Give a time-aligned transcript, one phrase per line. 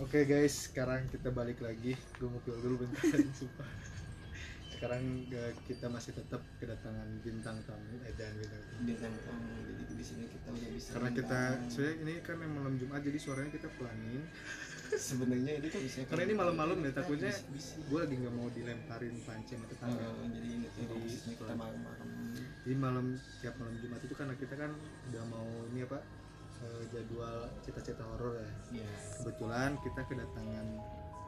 [0.00, 1.92] Oke guys, sekarang kita balik lagi.
[2.16, 3.68] Gue mau keluar dulu bentar, sumpah.
[4.72, 8.80] Sekarang eh, kita masih tetap kedatangan bintang tamu, eh dan bintang tamu.
[8.88, 12.74] bintang tamu jadi di sini kita udah bisa Karena kita, sebenarnya ini kan yang malam
[12.80, 14.24] Jumat, jadi suaranya kita pelanin.
[14.90, 17.32] sebenarnya ini kan bisa Karena ini malam-malam ya, takutnya
[17.92, 20.08] Gue lagi nggak mau dilemparin pancing ke tetangga.
[20.32, 22.08] jadi ini tuh Jadi, kita malam-malam
[22.64, 23.06] Jadi malam
[23.44, 24.72] tiap malam Jumat itu karena kita kan
[25.12, 26.19] udah mau ini apa
[26.60, 28.84] eh, jadwal cita-cita horor ya.
[28.84, 28.90] ya
[29.20, 30.66] kebetulan kita kedatangan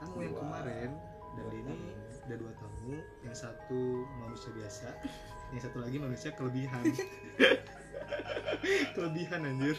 [0.03, 0.91] tamu yang kemarin.
[1.33, 2.25] Dan Dua ini tamu.
[2.29, 2.93] ada dua tamu.
[3.25, 3.81] Yang satu
[4.21, 4.89] manusia biasa
[5.53, 6.81] yang satu lagi manusia kelebihan
[8.95, 9.77] kelebihan anjir.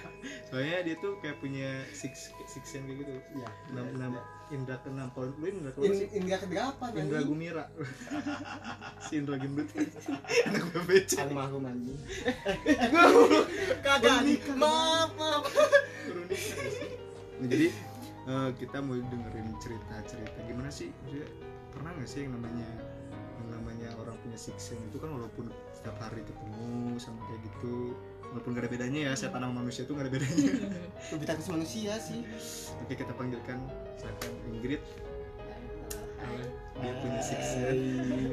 [0.49, 3.13] Soalnya dia tuh kayak punya six six sense kayak gitu.
[3.37, 4.11] Ya enam enam
[4.51, 6.07] indra keenam kalau lu indra in keenam sih?
[6.13, 7.29] Indra kedelapan Indra anjing.
[7.29, 7.65] Gumira.
[9.03, 9.67] Si Indra Gimdut
[10.47, 11.99] anak BBC almarhum anjing.
[13.85, 14.23] Kagak
[14.55, 15.43] maaf maaf.
[17.43, 17.67] Nah, jadi
[18.29, 20.87] eh, kita mau dengerin cerita-cerita gimana sih?
[21.03, 21.27] Maksudnya,
[21.75, 22.69] pernah nggak sih yang namanya
[23.43, 27.97] yang namanya orang punya six sense itu kan walaupun setiap hari ketemu sama kayak gitu
[28.34, 30.50] walaupun gak ada bedanya ya setan sama manusia tuh gak ada bedanya.
[31.14, 32.26] Lebih takut manusia sih.
[32.81, 33.62] Oke kita panggilkan
[34.02, 34.81] silakan Ingrid.
[36.81, 37.78] Dia punya Hai.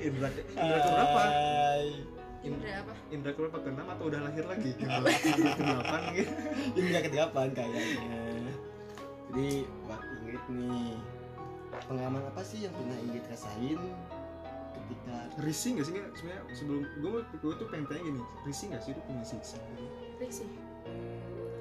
[0.00, 1.20] Indra Indra keberapa?
[1.20, 1.86] Hai.
[2.40, 2.92] Indra apa?
[3.12, 3.58] Indra keberapa?
[3.60, 4.72] Keenam atau udah lahir lagi?
[4.80, 6.32] Indra Indra kedelapan gitu.
[6.80, 7.84] Indra kedelapan kayaknya.
[9.28, 9.48] Jadi
[9.84, 10.92] buat Ingrid nih.
[11.84, 13.80] Pengalaman apa sih yang pernah Ingrid rasain
[14.90, 18.82] ketika risih gak sih nggak sebenarnya sebelum gue gue tuh pengen tanya gini risih gak
[18.82, 19.54] sih lu punya sense
[20.20, 20.52] Risih.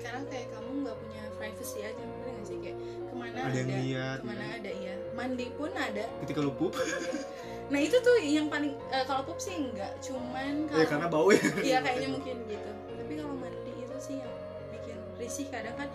[0.03, 3.71] Karena kayak kamu nggak punya privacy aja, bener nggak sih kayak ke mana ada yang
[3.71, 4.55] lihat ke mana ya.
[4.59, 4.93] ada iya.
[5.15, 6.05] Mandi pun ada.
[6.27, 6.75] ketika lu pup
[7.71, 11.29] Nah itu tuh yang paling eh, kalau pup sih enggak, cuman kalau ya karena bau
[11.31, 12.71] ya iya kayaknya mungkin gitu.
[12.99, 14.35] Tapi kalau mandi itu sih yang
[14.75, 15.87] bikin risih kadang kan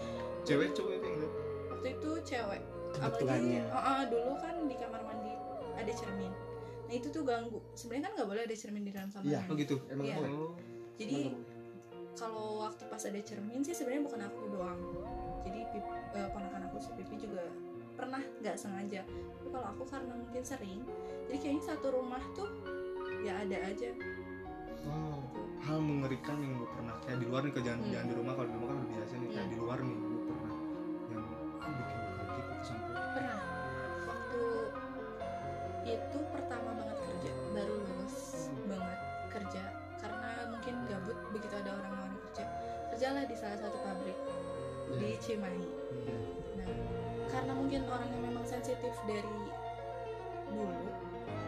[0.48, 1.28] cewek cowok kayak gitu
[1.69, 2.62] waktu itu cewek.
[2.96, 5.32] Apalagi oh, oh, dulu kan di kamar mandi
[5.76, 6.32] ada cermin.
[6.84, 7.58] Nah itu tuh ganggu.
[7.72, 9.38] Sebenarnya kan nggak boleh ada cermin di dalam kamar Iya.
[9.38, 9.50] mandi.
[9.50, 10.16] oh gitu emang Iya.
[10.16, 10.31] boleh?
[10.94, 11.19] Jadi
[12.14, 14.78] kalau waktu pas ada cermin sih sebenarnya bukan aku doang
[15.42, 15.82] jadi pip,
[16.14, 17.42] eh, ponakan aku si pipi juga
[17.94, 20.86] pernah nggak sengaja tapi kalau aku karena mungkin sering
[21.26, 22.47] jadi kayaknya satu rumah tuh
[23.20, 23.91] ya ada aja
[24.84, 25.26] oh
[25.60, 27.91] hal mengerikan yang lu pernah kayak di luar nih ke jangan Hmm.
[27.91, 29.50] jangan di rumah kalau di rumah kan udah biasa nih kayak Iya.
[29.50, 30.54] di luar nih lu pernah
[31.10, 31.22] yang
[31.75, 31.98] bikin
[35.87, 38.99] itu pertama banget kerja baru lulus banget
[39.31, 39.62] kerja
[39.99, 42.45] karena mungkin gabut begitu ada orang-orang kerja
[42.91, 44.19] kerjalah di salah satu pabrik
[44.97, 46.17] di Cimahi Iya.
[46.61, 46.69] Nah,
[47.28, 49.37] karena mungkin orang yang memang sensitif dari
[50.47, 50.87] dulu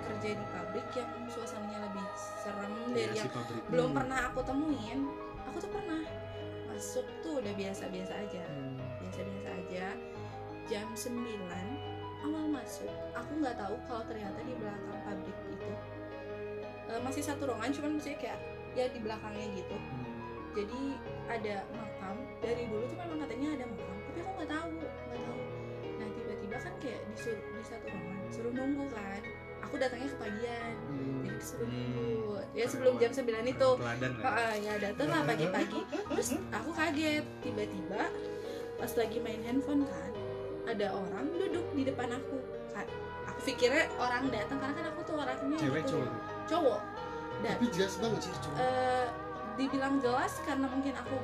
[0.03, 3.99] kerja di pabrik yang suasananya lebih serem dari Iya, yang si pabrik belum Hmm.
[4.03, 5.01] pernah aku temuin.
[5.47, 6.03] Aku tuh pernah
[6.67, 8.77] masuk tuh udah biasa-biasa aja, Hmm.
[8.99, 9.87] biasa-biasa aja.
[10.67, 11.79] Jam 9
[12.23, 15.71] awal masuk, aku nggak tahu kalau ternyata di belakang pabrik itu
[16.87, 18.39] eh, masih satu ruangan, cuman maksudnya kayak
[18.73, 19.77] ya di belakangnya gitu.
[19.77, 20.05] Hmm.
[20.53, 20.81] jadi
[21.29, 25.41] ada makam dari dulu tuh memang katanya ada makam tapi aku nggak tahu nggak tahu.
[25.97, 29.21] Nah tiba-tiba kan kayak disuruh di satu ruangan suruh nunggu kan.
[29.65, 31.21] Aku datangnya kepagian Hmm.
[31.21, 31.77] jadi disuruh Hmm.
[31.77, 32.33] nunggu.
[32.57, 33.69] Ya sebelum jam 9 itu.
[33.69, 33.85] Oh,
[34.25, 35.81] ah, ya datang lah pagi-pagi.
[36.09, 38.03] Terus aku kaget tiba-tiba
[38.77, 40.13] pas lagi main handphone kan
[40.67, 42.37] ada orang duduk di depan aku.
[43.27, 45.99] Aku pikirnya orang datang karena kan aku tuh orangnya cewek gitu.
[45.99, 46.11] cowok.
[46.47, 46.81] Cowok.
[47.37, 49.07] Dan tapi jelas banget sih cuma eh,
[49.57, 51.17] dibilang jelas karena mungkin aku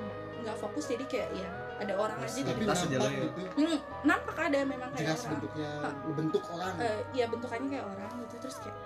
[0.42, 1.48] nggak fokus jadi kayak ya
[1.80, 2.90] ada orang aja di tapi pas depan.
[2.90, 3.24] aja lah nampak ya.
[3.24, 3.40] gitu.
[3.56, 5.32] Hmm, nampak ada memang kayak jelas orang.
[5.32, 5.94] bentuknya Ah.
[6.12, 6.74] bentuk orang.
[6.78, 8.78] Eh, ya bentukannya kayak orang gitu terus kayak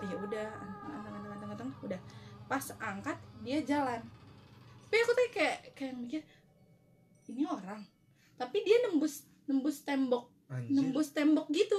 [0.00, 2.00] ya udah anteng anteng anteng anteng udah.
[2.44, 4.00] Pas angkat dia jalan.
[4.90, 6.20] Tapi aku tuh kayak kayak mikir
[7.30, 7.86] ini orang.
[8.36, 10.30] Tapi dia nembus nembus tembok.
[10.46, 10.70] Anjir.
[10.78, 11.78] Nembus tembok gitu.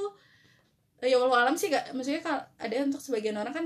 [1.01, 3.65] Ya walau alam sih gak maksudnya kalau ada untuk sebagian orang kan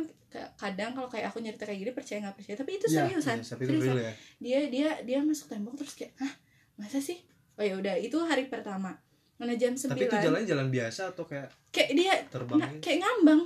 [0.56, 2.56] kadang kalau kayak aku nyerita kayak gini percaya nggak percaya.
[2.56, 4.14] Tapi itu Iya, seriusan Iya, tapi itu seriusan real ya.
[4.40, 6.34] Dia dia dia masuk tembok terus kayak hah?
[6.78, 7.20] Masa sih?
[7.58, 8.96] Oh ya udah itu hari pertama.
[9.36, 13.42] Mana jam tapi itu 9 jalannya jalan biasa atau kayak kayak dia terbang kayak ngambang.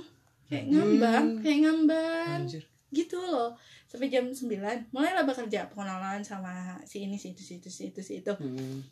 [0.46, 0.72] Kayak Hmm.
[0.74, 2.38] ngambang kayak ngambang.
[2.46, 2.62] Anjir.
[2.90, 3.54] Gitu loh.
[3.90, 5.66] Sampai jam 9 mulailah bekerja.
[5.66, 8.30] Pengenalan sama si ini si itu si itu si itu si itu.
[8.38, 8.82] Hmm.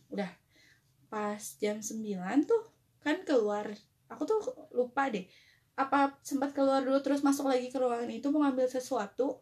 [1.08, 2.04] Pas jam 9
[2.44, 2.62] tuh
[3.00, 3.64] kan keluar
[4.06, 4.38] aku tuh
[4.70, 5.24] lupa deh
[5.74, 9.38] apa sempat keluar dulu terus masuk lagi ke ruangan itu mau ngambil sesuatu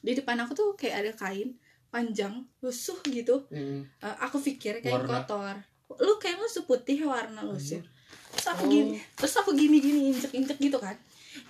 [0.00, 1.52] di depan aku tuh kayak ada kain
[1.88, 3.82] panjang lusuh gitu Hmm.
[3.98, 5.20] Eh, aku pikir kain Warna.
[5.20, 5.56] kotor
[5.98, 7.82] lu kayak lusuh putih warna lusuh
[8.30, 8.70] terus aku Oh.
[8.70, 10.94] gini terus aku gini gini injek injek gitu kan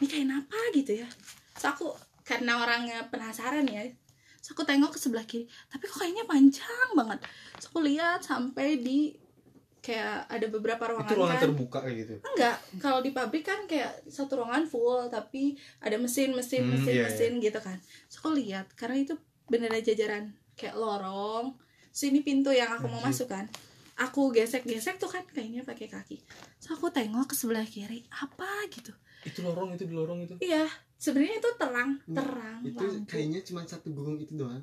[0.01, 1.09] ini kain apa gitu ya
[1.53, 1.93] terus aku
[2.23, 3.85] karena orangnya penasaran ya
[4.41, 7.21] terus aku tengok ke sebelah kiri tapi kok kayaknya panjang banget.
[7.61, 9.13] Terus aku lihat sampai di
[9.81, 11.45] kayak ada beberapa ruangan itu ruangan kan.
[11.49, 12.15] terbuka kayak gitu?
[12.21, 16.95] Enggak kalau di pabrik kan kayak satu ruangan full tapi ada mesin mesin Hmm, mesin
[16.97, 17.81] iya, mesin gitu kan.
[18.13, 19.17] So aku lihat karena itu
[19.49, 20.25] beneran jajaran
[20.57, 21.57] kayak lorong.
[21.91, 23.49] Sini pintu yang aku mau masuk kan.
[24.01, 26.21] Aku gesek gesek tuh kan kayaknya pakai kaki.
[26.61, 28.93] So aku tengok ke sebelah kiri apa gitu.
[29.25, 30.35] Itu lorong itu di lorong itu?
[30.41, 30.69] Iya
[31.01, 33.09] sebenarnya itu terang Hmm, terang itu lampu.
[33.09, 34.61] kayaknya cuma satu burung itu doang?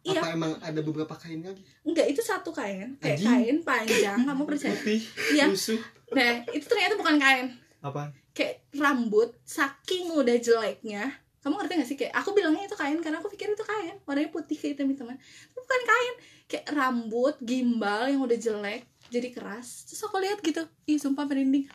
[0.00, 0.16] Iya.
[0.16, 1.60] apa emang ada beberapa kain lagi?
[1.82, 2.96] Enggak itu satu kain.
[2.96, 3.28] Kayak Anjing.
[3.28, 4.72] kain panjang kamu percaya?
[4.72, 5.00] Putih
[5.30, 5.44] iya.
[5.44, 5.76] lusuh.
[6.10, 7.46] Nah itu ternyata bukan kain.
[7.80, 8.08] Apa?
[8.32, 11.12] Kayak rambut saking udah jeleknya.
[11.40, 11.96] Kamu ngerti gak sih?
[11.96, 13.96] Kayak aku bilangnya itu kain karena aku pikir itu kain.
[14.04, 16.14] Warnanya putih kayak hitam teman itu bukan kain.
[16.46, 19.84] Kayak rambut gimbal yang udah jelek jadi keras.
[19.84, 20.64] Terus aku lihat gitu.
[20.86, 21.68] Ih sumpah merinding.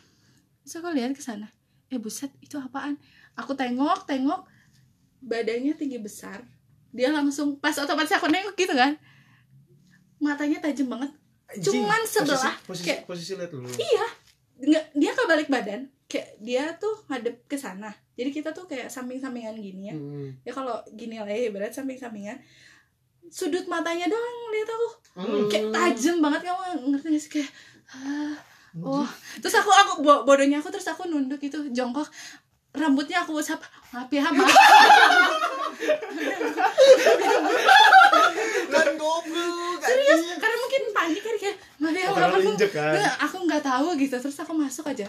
[0.62, 1.54] Terus aku lihat ke sana.
[1.90, 2.98] Eh buset itu apaan
[3.36, 4.44] aku tengok tengok
[5.20, 6.44] badannya tinggi besar.
[6.90, 8.96] Dia langsung pas otomatis aku nengok gitu kan
[10.18, 11.12] matanya tajam banget.
[11.62, 13.68] Cuman sebelah, posisi, posisi, kayak- posisi lihat dulu.
[13.70, 14.06] Iya
[14.56, 17.92] nggak dia kebalik badan kayak dia tuh ngadep ke sana.
[18.16, 19.96] Jadi kita tuh kayak samping-sampingan gini ya.
[19.96, 20.32] Hmm.
[20.42, 22.40] ya kalau gini lah ya berat samping-sampingan.
[23.28, 24.88] Sudut matanya doang lihat aku.
[25.16, 25.46] Hmm.
[25.52, 26.62] kayak tajam banget kamu
[26.92, 27.32] ngerti gak sih?
[27.36, 27.50] Kayak
[27.92, 28.36] ah,
[28.80, 29.08] oh.
[29.38, 32.08] Terus aku aku bo- bodohnya aku terus aku nunduk itu jongkok
[32.76, 33.60] rambutnya aku usap
[33.92, 34.52] maaf ya maaf
[38.96, 40.22] goblok serius?
[40.40, 42.52] Karena mungkin panik kan kayak maaf ya karena aku?
[42.72, 42.94] kan.
[43.30, 44.16] Aku nggak tahu gitu.
[44.20, 45.08] Terus aku masuk aja.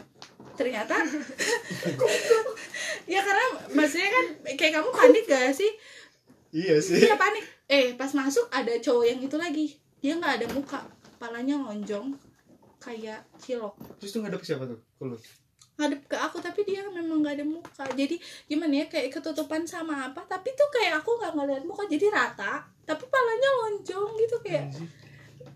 [0.57, 0.97] Ternyata
[3.13, 3.47] ya karena
[3.77, 4.27] maksudnya kan
[4.57, 5.71] kayak kamu panik gak sih?
[6.55, 7.01] Iya sih.
[7.05, 9.67] Iya panik eh pas masuk ada cowok yang itu lagi.
[10.01, 10.81] Dia nggak ada muka.
[11.17, 12.15] Kepalanya lonjong.
[12.81, 13.75] Kayak cilok.
[13.99, 14.79] Terus tuh ngadep siapa tuh?
[15.03, 15.19] Lu
[15.77, 17.85] ngadep ke aku tapi dia memang nggak ada muka.
[17.93, 18.17] Jadi
[18.49, 22.65] gimana ya kayak ketutupan sama apa tapi tuh kayak aku nggak ngeliat muka jadi rata
[22.89, 24.89] tapi palanya lonjong gitu kayak Anjir.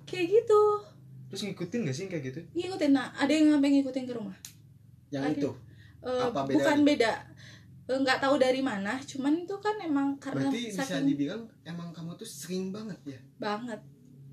[0.04, 0.60] kayak gitu.
[1.30, 2.40] Terus ngikutin gak sih kayak gitu?
[2.58, 4.34] Ngikutin nah ada yang sampai ngikutin ke rumah?
[5.14, 5.34] Yang Ada.
[5.38, 5.50] itu?
[6.02, 6.54] Eh, Apa bedanya?
[6.58, 7.12] bukan beda.
[7.86, 11.94] Eh, nggak tahu dari mana cuman itu kan emang karena berarti bisa saking dibilang emang
[11.94, 13.20] kamu tuh sering banget ya?
[13.38, 13.78] Banget.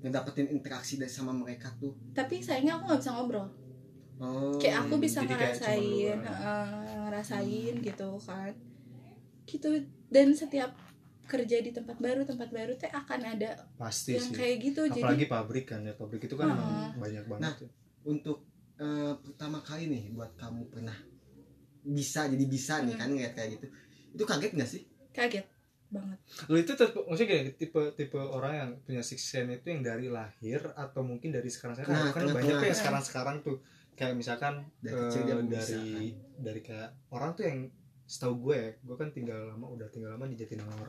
[0.02, 1.94] Ngedapetin interaksi dari sama mereka tuh?
[2.14, 3.46] Tapi sayangnya aku nggak bisa ngobrol
[4.18, 8.52] oh kayak aku bisa jadi kayak cuma ngerasain eh, ngerasain gitu kan.
[9.44, 9.68] Gitu.
[10.08, 10.72] Dan setiap
[11.24, 14.36] kerja di tempat baru tempat baru teh akan ada pasti yang sih.
[14.36, 14.80] kayak gitu.
[14.84, 17.54] Apalagi jadi pabrik kan ya pabrik itu kan emang banyak banget Nah.
[17.60, 17.68] ya.
[18.04, 18.38] untuk
[18.76, 20.96] eh, pertama kali nih buat kamu pernah
[21.84, 23.00] bisa jadi bisa nih Hmm.
[23.00, 23.66] kan ngeliat kayak gitu
[24.08, 24.82] itu kaget nggak sih?
[25.12, 25.46] Kaget
[25.88, 26.18] banget.
[26.48, 30.08] Lu itu tipe, maksudnya gini, tipe tipe orang yang punya six sense itu yang dari
[30.08, 33.56] lahir atau mungkin dari sekarang sekarang Nah, kan banyak tuh yang sekarang sekarang tuh
[33.98, 36.04] kayak misalkan Dari eh, kecil dia udah bisa, dari
[36.38, 37.58] dari kayak orang tuh yang
[38.04, 40.88] setahu gue ya gue kan tinggal lama udah tinggal lama di Jatinangor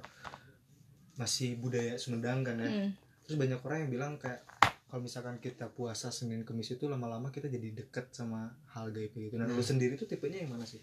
[1.15, 2.89] masih budaya Sumedang kan ya Hmm.
[3.21, 4.39] terus banyak orang yang bilang kayak
[4.85, 9.35] kalau misalkan kita puasa Senin Kemis itu lama-lama kita jadi deket sama hal gaib gitu
[9.35, 9.65] nah lu Hmm.
[9.67, 10.79] sendiri tuh tipenya yang mana sih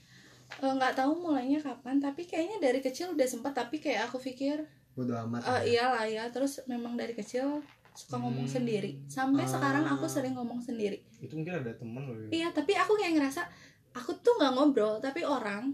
[0.47, 4.63] Eh, nggak tahu mulainya kapan tapi kayaknya dari kecil udah sempat tapi kayak aku pikir
[4.95, 5.67] bodo amat eh lah ya.
[5.67, 7.67] iyalah ya terus memang dari kecil
[7.97, 8.55] suka ngomong Hmm.
[8.55, 9.51] sendiri sampai Ah.
[9.51, 12.29] sekarang aku sering ngomong sendiri itu mungkin ada temen loh ya.
[12.31, 13.41] Iya, tapi aku kayak ngerasa
[13.91, 15.73] aku tuh nggak ngobrol, tapi orang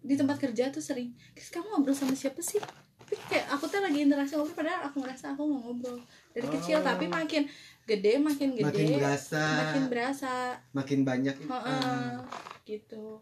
[0.00, 2.56] di tempat kerja tuh sering, "Kis, kamu ngobrol sama siapa sih?"
[2.98, 5.98] Tapi kayak aku tuh lagi interaksi ngobrol padahal aku ngerasa aku nggak ngobrol
[6.32, 6.82] dari kecil, Oh.
[6.82, 7.44] tapi makin
[7.84, 10.32] gede makin gede makin berasa makin berasa.
[10.72, 12.24] makin banyak Heeh, Ah.
[12.64, 13.20] gitu.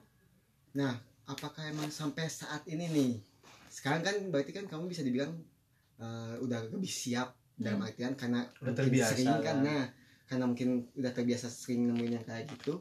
[0.70, 0.94] nah
[1.26, 3.12] apakah emang sampai saat ini nih
[3.66, 5.34] sekarang kan berarti kan kamu bisa dibilang
[5.96, 7.88] eh, udah lebih siap dalam Hmm.
[7.92, 9.56] artian karena Udah mungkin terbiasa sering kan kan.
[9.60, 9.82] nah
[10.24, 12.80] karena mungkin udah terbiasa sering nemuin yang kayak gitu.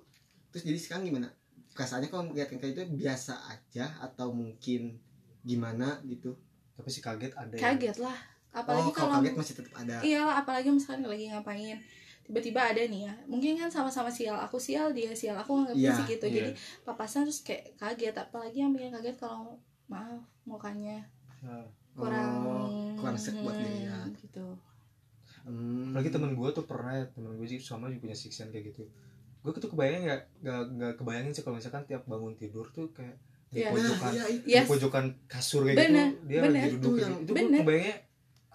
[0.49, 1.27] Terus jadi sekarang gimana?
[1.75, 4.97] Perasaannya kalau melihat yang kayak itu biasa aja atau mungkin
[5.43, 6.37] gimana gitu?
[6.73, 7.61] Tapi sih kaget ada ya.
[7.73, 8.17] Kaget lah.
[8.49, 9.95] Apalagi oh kalau kalau kaget masih tetap ada.
[9.99, 11.77] Iya, apalagi misalkan lagi ngapain.
[12.23, 13.13] Tiba-tiba ada nih ya.
[13.25, 15.33] Mungkin kan sama-sama sial aku sial dia sial.
[15.37, 16.25] Aku nggak Iya, sih gitu.
[16.29, 16.35] iya.
[16.39, 16.51] jadi
[16.85, 18.15] papasan terus kayak kaget.
[18.15, 19.57] Apalagi yang bikin kaget kalau
[19.89, 21.01] maaf mukanya
[21.97, 24.45] kurang oh, kurang sek buat hmm, dilihat gitu
[25.41, 25.89] Hmm.
[25.89, 28.71] apalagi temen gue tuh pernah ya temen gue sih sama juga punya six sense kayak
[28.71, 28.83] gitu
[29.39, 33.15] gue tuh kebayang nggak nggak nggak kebayangin sih kalau misalkan tiap bangun tidur tuh kayak
[33.49, 33.71] di Iya.
[33.71, 34.45] pojokan iya, itu.
[34.45, 34.67] di Yes.
[34.67, 36.51] pojokan kasur kayak Bener, gitu dia bener.
[36.55, 37.07] lagi duduk gitu.
[37.15, 37.59] itu gue bener.
[37.59, 37.95] kebayangnya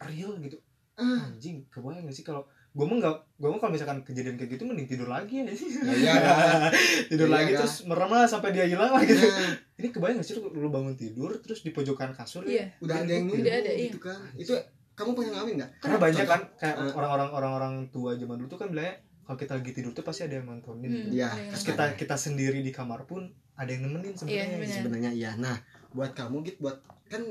[0.04, 0.56] real gitu
[0.94, 4.50] Ah, anjing kebayang gak sih kalau gue mah nggak gue mah kalau misalkan kejadian kayak
[4.52, 5.54] gitu mending tidur lagi ya ya
[5.90, 6.70] iya dah.
[7.10, 7.58] tidur Iya, lagi dah.
[7.62, 10.68] terus merem lah sampai dia hilang lah gitu Nah, ini kebayang gak sih lu, lu
[10.68, 12.50] bangun tidur terus di pojokan kasur ya?
[12.52, 13.88] iya udah ada yang nunggu iya.
[13.88, 14.54] gitu kan itu
[14.94, 15.70] kamu pernah ngalamin nggak?
[15.78, 19.72] Karena banyak kan kayak orang-orang orang-orang tua zaman dulu tuh kan bilangnya kalau kita lagi
[19.72, 22.70] tidur tuh pasti ada yang nontonin Hmm, Iya, ada yang terus kita kita sendiri di
[22.70, 24.56] kamar pun ada yang nemenin Iya, sebenarnya.
[24.58, 24.74] bener.
[24.74, 25.30] sebenarnya iya.
[25.34, 25.56] Nah
[25.90, 27.22] buat kamu gitu buat kan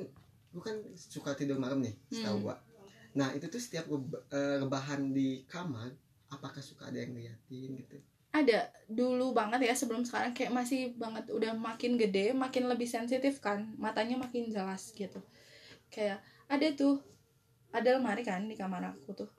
[0.50, 2.46] lu kan suka tidur malam nih setahu Hmm.
[2.46, 2.56] gua.
[3.14, 3.86] Nah itu tuh setiap
[4.30, 5.94] eh, rebahan di kamar
[6.28, 7.98] apakah suka ada yang ngeliatin gitu?
[8.30, 8.66] Ada.
[8.88, 13.70] Dulu banget ya sebelum sekarang kayak masih banget udah makin gede makin lebih sensitif kan
[13.78, 15.22] matanya makin jelas gitu.
[15.88, 16.98] Kayak ada tuh
[17.74, 19.30] ada lemari kan di kamar aku tuh.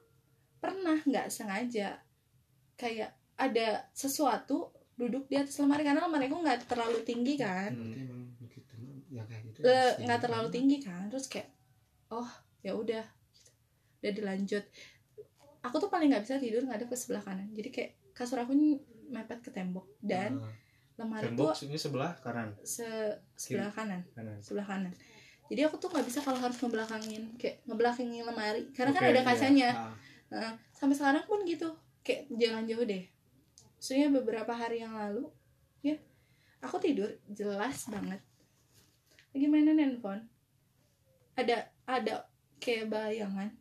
[0.58, 1.94] Pernah nggak sengaja
[2.74, 5.86] kayak ada sesuatu duduk di atas lemari?
[5.86, 7.70] Karena lemari aku nggak terlalu tinggi kan.
[7.70, 8.74] Gitu
[9.14, 10.02] ya kayak gitu Le- sih.
[10.02, 11.06] nggak terlalu tinggi kan.
[11.06, 11.48] Terus kayak
[12.10, 12.26] oh
[12.60, 13.04] ya udah.
[14.02, 14.64] Udah dilanjut.
[15.62, 17.48] Aku tuh paling nggak bisa tidur ngadep ke sebelah kanan.
[17.54, 18.76] Jadi kayak kasur aku ini
[19.08, 19.86] mepet ke tembok.
[20.02, 20.50] Dan Ah,
[20.98, 22.50] lemari tembok tuh ini sebelah kanan?
[22.66, 22.86] se
[23.38, 24.02] sebelah kanan.
[24.12, 24.38] Kanan.
[24.42, 24.92] Sebelah kanan
[25.44, 29.20] jadi aku tuh nggak bisa kalau harus ngebelakangin kayak ngebelakangin lemari karena kan Oke, ada
[29.20, 29.28] iya.
[29.28, 29.70] kacanya.
[29.72, 29.94] Ah,
[30.34, 31.68] Nah, sampai sekarang pun gitu
[32.02, 33.04] kayak jangan jauh deh.
[33.78, 35.30] Maksudnya beberapa hari yang lalu
[35.78, 35.94] ya
[36.58, 38.18] aku tidur jelas banget.
[39.30, 40.26] Lagi mainin handphone.
[41.38, 42.26] Ada ada
[42.58, 43.52] kayak bayangan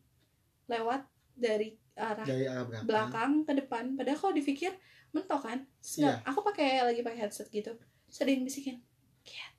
[0.66, 3.44] lewat dari arah dari arah belakang.
[3.46, 3.94] ke depan.
[3.94, 4.74] Padahal kalau dipikir
[5.14, 5.60] mentok kan?
[5.78, 7.76] Terus nggak- aku pakai lagi pakai headset gitu.
[8.10, 8.82] Sedih bisikin
[9.22, 9.53] cat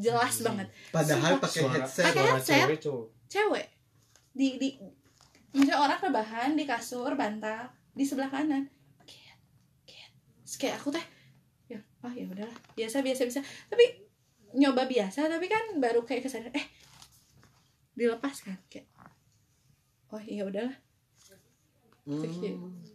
[0.00, 0.46] jelas Anjing.
[0.48, 0.68] banget.
[0.88, 2.56] Padahal pakai headset Pakai headset.
[2.64, 3.06] cewek cowok.
[3.28, 3.66] cewek.
[4.32, 4.68] Di di
[5.52, 8.64] misalnya orang rebahan di kasur bantal di sebelah kanan.
[10.60, 11.06] Kayak aku teh
[11.70, 12.58] ya oh ya udahlah.
[12.74, 13.40] Biasa biasa bisa
[13.70, 13.84] tapi
[14.52, 16.66] nyoba biasa tapi kan baru kayak kesadaran eh
[17.94, 18.58] dilepas kan?
[18.66, 18.90] Kayak
[20.10, 20.74] oh ya udahlah
[22.00, 22.24] Hmm.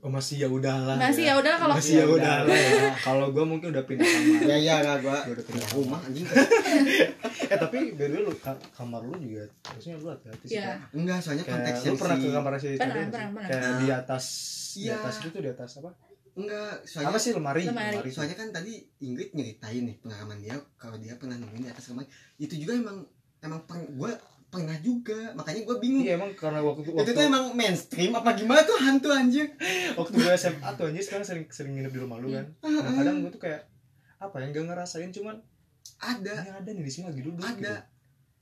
[0.02, 1.38] oh masih ya udahlah masih ya.
[1.38, 2.90] udah kalau masih ya udahlah ya.
[3.00, 4.42] kalau gue mungkin udah pindah kamar.
[4.50, 6.26] Ya ya lah gua Gua udah pindah rumah anjing.
[7.46, 10.82] Eh tapi by the way lu ka- kamar lu juga harusnya lu hati-hati sih ya.
[10.92, 13.06] Enggak soalnya konteksnya lu pernah ke kamar si Pernah, sih?
[13.08, 13.48] pernah, pernah.
[13.48, 14.26] kayak di atas
[14.74, 14.94] di Iya.
[15.00, 15.90] atas itu di atas apa?
[16.36, 17.64] Enggak apa soalnya sih lemari?
[17.64, 18.10] Lemari.
[18.10, 22.10] soalnya kan tadi Ingrid nyeritain nih pengalaman dia kalau dia pernah nemuin di atas lemari.
[22.36, 23.06] Itu juga emang
[23.40, 24.12] emang peng, gue
[24.50, 25.34] pernah juga.
[25.36, 26.04] Makanya gue bingung.
[26.06, 29.52] Iya emang karena waktu itu waktu tuh emang mainstream apa gimana tuh hantu anjir
[30.00, 32.46] waktu gue SMA tuh anjir sekarang sering sering nginep di rumah lu kan.
[32.64, 32.94] Ah, nah, ah.
[33.02, 33.62] kadang gue tuh kayak
[34.16, 35.36] apa ya nggak ngerasain cuman
[36.00, 36.34] ada.
[36.44, 37.56] Ini ada nih di sini lagi duduk ada.
[37.56, 37.76] gitu.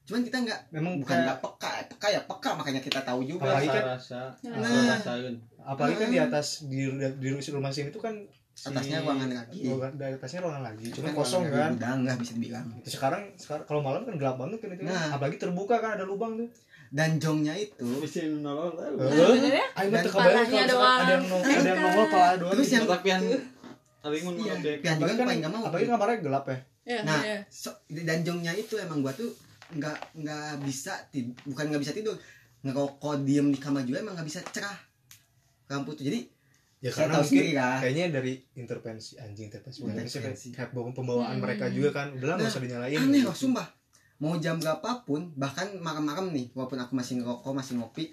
[0.04, 3.48] cuman kita nggak memang bukan kayak nggak peka peka ya peka makanya kita tahu juga.
[3.56, 4.60] Apalagi kan- rasa Nah.
[4.60, 8.12] rasa rasain apalagi kan di atas di di rumah sini tuh kan
[8.54, 9.60] si- Atasnya ruangan lagi.
[9.66, 13.66] ruangan- di atasnya ruangan lagi cuma Kan kosong kan gudang nggak bisa dibilang sekarang sekarang
[13.66, 14.90] kalau malam kan gelap banget kan itu kan.
[14.90, 15.10] Nah.
[15.12, 16.50] apalagi terbuka kan ada lubang tuh
[16.90, 19.66] dan jongnya itu bisa nolong tahu ya?
[19.74, 21.00] Ayo mah Dan teu kebayang palanya kalau misalkan doang.
[21.00, 22.76] ada yang nongol ada yang nongol pala doang Terus gitu.
[22.76, 23.24] yang- tapi yang
[24.00, 27.00] paling mun iya pian juga apalagi kan paling nggak mau apalagi kamarnya gelap ya ya,
[27.02, 27.38] Nah, ya.
[27.48, 29.32] so, dan jongnya itu emang gua tuh
[29.72, 30.94] nggak nggak bisa
[31.44, 32.14] bukan nggak bisa tidur
[32.62, 34.76] ngerokok diem di kamar juga emang nggak bisa cerah
[35.66, 36.20] lampu tuh jadi
[36.84, 40.48] ya saya karena tahu mungkin sendiri lah kayaknya dari intervensi anjing intervensi intervensi, Intervensi.
[40.52, 41.42] kayak bawa- pembawaan Hmm.
[41.42, 42.08] mereka juga kan.
[42.12, 42.98] Udahlah nggak Nah, usah dinyalain.
[43.00, 43.26] aneh gitu.
[43.26, 43.68] loh sumpah.
[44.20, 48.12] Mau jam berapapun bahkan malam-malam nih walaupun aku masih ngerokok masih ngopi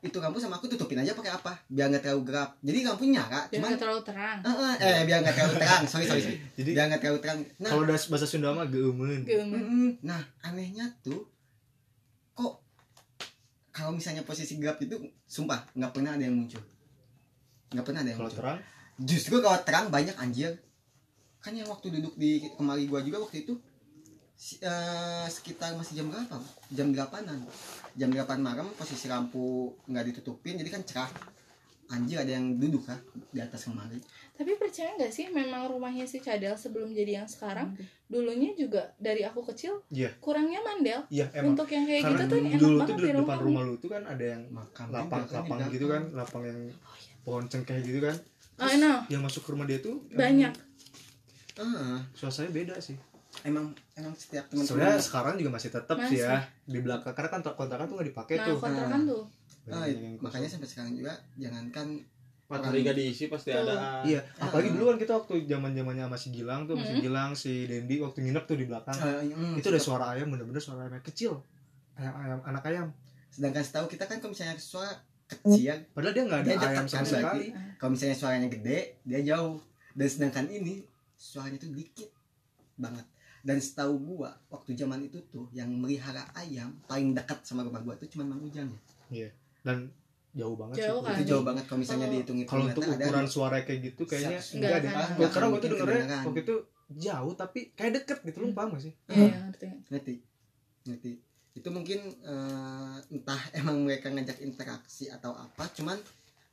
[0.00, 1.54] itu lampu sama aku tutupin aja pakai apa?
[1.64, 4.38] Biar nggak terlalu gelap jadi lampu nyala biar cuman nggak terlalu terang.
[4.40, 5.82] Eh, eh, eh biar nggak terlalu terang.
[5.86, 6.38] Sorry sorry, sorry.
[6.52, 7.38] jadi biar nggak terlalu terang.
[7.56, 10.02] Nah kalau udah bahasa Sunda mah mm-mm.
[10.02, 11.22] nah anehnya tuh
[12.32, 12.58] kok
[13.70, 16.60] kalau misalnya posisi gelap itu sumpah nggak pernah ada yang muncul
[17.72, 18.58] nggak pernah ada yang kalau muncul terang?
[18.98, 20.52] Justru kalau terang banyak anjir.
[21.38, 23.58] Kan yang waktu duduk di kemari gua juga waktu itu
[24.32, 26.38] si- eh, sekitar masih jam berapa?
[26.68, 27.42] Jam delapanan.
[27.92, 29.42] Jam 8 malam posisi lampu
[29.84, 31.10] nggak ditutupin jadi kan cerah.
[31.88, 32.96] Anjir ada yang duduk kan
[33.28, 34.00] di atas kemari.
[34.32, 37.76] Tapi percaya nggak sih memang rumahnya si Cadel sebelum jadi yang sekarang
[38.06, 40.08] dulunya juga dari aku kecil Iya.
[40.16, 41.04] kurangnya mandel.
[41.10, 41.52] Iya emang.
[41.52, 43.62] Untuk yang kayak karena gitu tuh enak dulu tuh banget di di depan rumah rumah
[43.62, 46.60] lu tuh kan ada yang makam lapang kan lapang gitu kan lapang yang
[47.22, 48.16] pohon cengkeh gitu kan.
[48.56, 49.02] Oh, no.
[49.08, 50.52] yang masuk ke rumah dia tuh banyak.
[51.54, 52.96] Ah, suasananya beda sih.
[53.42, 57.40] Emang emang setiap sebenarnya teman-teman sekarang juga masih tetap sih ya di belakang karena kan
[57.42, 58.56] kontrakan tuh nggak dipakai nah tuh.
[58.58, 59.22] kontrakan tuh.
[59.64, 61.86] Ah, Banyak yang makanya sampai sekarang juga jangankan
[62.44, 64.04] materi gak diisi pasti ada.
[64.04, 64.46] Iya Ah.
[64.46, 67.04] apalagi dulu kan kita waktu zaman zamannya masih Gilang tuh masih Hmm.
[67.04, 68.92] Gilang si Dendi waktu nginep tuh di belakang.
[68.94, 71.40] Eh, mm, itu ada suara ayam bener-bener suara ayam kecil.
[71.96, 72.88] Ayam ayam anak ayam.
[73.32, 74.92] Sedangkan setahu kita kan kalau misalnya suara
[75.34, 75.76] kecil.
[75.90, 77.46] Padahal dia nggak ada Dia ayam kan sama sekali.
[77.74, 79.56] kalau misalnya suaranya gede dia jauh.
[79.90, 80.74] Dan sedangkan ini
[81.14, 82.10] suaranya tuh dikit
[82.74, 83.04] banget.
[83.40, 87.94] Dan setahu gua waktu zaman itu tuh yang melihara ayam paling dekat sama rumah gua
[87.94, 88.70] tuh cuma Mang Ujang
[89.08, 89.26] ya.
[89.60, 89.90] Dan
[90.32, 91.14] jauh banget Jauh sih kan?
[91.14, 94.78] itu jauh banget kalau misalnya Kalau- dihitung kalau untuk ukuran suara kayak gitu kayaknya enggak
[94.78, 95.30] deh Gua- enggak.
[95.30, 96.18] karena waktu itu dengernya.
[96.24, 96.54] waktu itu
[96.92, 98.92] jauh tapi kayak deket gitu lu paham gak sih?
[99.06, 99.66] Iya iya, ngerti.
[99.88, 100.14] Ngerti.
[100.84, 101.10] Ngerti
[101.52, 106.00] itu mungkin eh, entah emang mereka ngajak interaksi atau apa cuman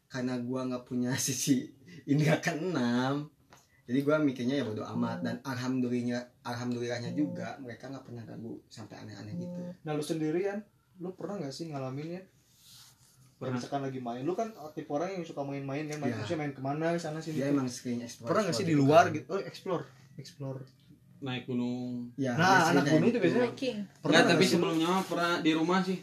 [0.10, 1.70] karena gua nggak punya sisi
[2.10, 3.30] indera keenam
[3.90, 5.26] jadi gua mikirnya ya bodo amat.
[5.26, 9.60] Dan alhamdulillah alhamdulillahnya juga mereka nggak pernah ganggu sampai aneh-aneh gitu.
[9.82, 10.62] Nah lu sendirian
[11.02, 12.24] lu pernah nggak sih ngalamin ya?
[13.42, 16.22] Kayak misalkan lagi main lu kan tipe orang yang suka main-main kan main Iya.
[16.22, 17.56] maksudnya main ke mana sana sini dia tuh.
[17.58, 19.16] emang sering explore pernah nggak sih di explore luar kan.
[19.18, 19.28] gitu?
[19.34, 19.84] Oh explore.
[20.22, 20.62] Explore
[21.20, 22.08] naik gunung.
[22.16, 23.24] Ya, Nah, anak gunung itu gitu.
[23.28, 23.78] biasanya- hiking.
[24.02, 26.00] Enggak, tapi sebelumnya pernah di rumah sih.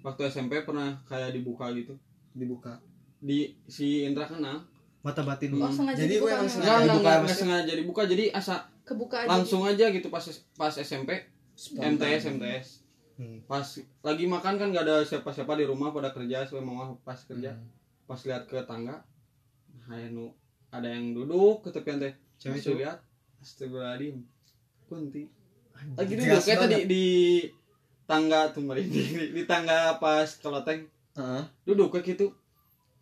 [0.00, 1.94] Waktu SMP pernah kayak dibuka gitu.
[2.32, 2.78] Dibuka.
[3.18, 4.66] Di si Indra kenal
[5.00, 5.50] mata batin.
[5.52, 7.10] Oh Jadi gue dibuka emang sengaja dibuka.
[7.18, 8.02] enggak, sengaja dibuka.
[8.04, 10.22] Jadi asa kebuka aja langsung aja gitu pas
[10.54, 11.10] pas SMP
[11.54, 11.94] Spontan.
[11.96, 12.68] MTS MTS
[13.12, 13.38] Hmm.
[13.44, 13.62] pas
[14.02, 17.52] lagi makan kan gak ada siapa-siapa di rumah pada kerja saya mama pas kerja.
[17.52, 17.68] Hmm.
[18.02, 19.04] pas lihat ke tangga
[19.82, 20.32] nah nu
[20.68, 22.14] ada yang duduk ke tepian teh.
[22.36, 22.98] Cewek lihat.
[23.38, 24.22] Astagfirullahaladzim
[24.92, 25.22] kunti
[25.96, 27.06] lagi duduk Jelas kayak tadi di
[28.04, 30.84] tangga tuh mari di, di tangga pas keloteng
[31.16, 31.42] Heeh.
[31.64, 32.28] duduk kayak gitu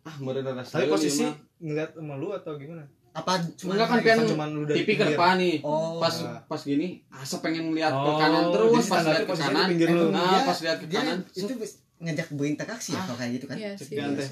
[0.01, 0.15] ah
[0.55, 1.27] rasa tapi posisi
[1.59, 4.17] ngeliat sama lu atau gimana apa cuma Enggak kan, Pian.
[4.17, 6.39] Kan cuman lu dari TV ke depan nih oh pas Nah.
[6.47, 9.87] pas gini asa pengen lihat ke Oh, kanan terus jadi pas lihat ke kanan pinggir
[9.91, 9.99] lu.
[9.99, 11.53] Emang Nah, dia- pas lihat ke dia kanan, itu
[12.01, 13.03] ngajak berinteraksi ya Ah.
[13.03, 14.29] kalau kayak gitu kan iya sih Cepian teh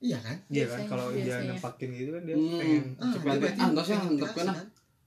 [0.00, 1.52] iya kan iya kan Biasanya, kalau dia biasanya.
[1.54, 2.56] nempakin gitu kan dia Hmm.
[2.56, 4.52] pengen ah, dia berarti Ah, enggak sih, pengen kena.
[4.56, 4.66] kan?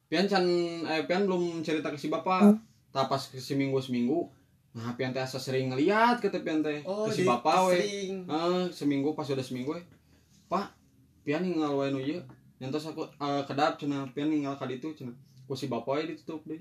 [0.10, 0.44] Pian can
[0.90, 2.42] eh Pian belum cerita ke si bapak.
[2.42, 2.58] Hmm.
[2.90, 4.26] tak pas ke seminggu seminggu.
[4.74, 7.78] Nah Pian teh asa sering ngeliat ke teh Pian teh oh ke si bapak we.
[7.78, 8.14] sering.
[8.26, 9.82] Eh, seminggu pas udah seminggu we.
[10.50, 10.74] Pak
[11.22, 12.18] Pian ninggal wae nu ieu.
[12.58, 15.14] Nyantos aku eh, kedap cenah Pian ninggal ka ditu cenah
[15.46, 16.58] ku si bapak we ditutup deh.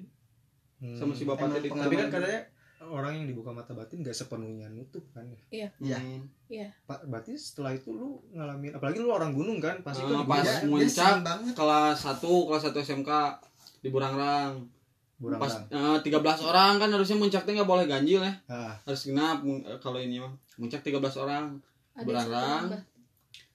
[0.79, 0.95] Hmm.
[0.95, 2.45] sama si bapak teh tapi kan katanya
[2.81, 5.27] orang yang dibuka mata batin gak sepenuhnya nutup kan
[5.79, 5.99] Iya.
[5.99, 6.23] Hmm.
[6.85, 10.63] Pak, berarti setelah itu lu ngalamin apalagi lu orang gunung kan pasti kan pas Dia-
[10.65, 11.15] muncak,
[11.53, 13.11] kelas 1 kelas 1 SMK
[13.79, 14.63] di Burangrang.
[15.17, 18.33] Burang pas eh, 13 orang kan harusnya muncak teh nggak boleh ganjil ya.
[18.47, 18.79] Ah.
[18.81, 21.59] Harus genap eh, kalau ini mah muncak 13 orang.
[21.93, 22.81] Satu nambah.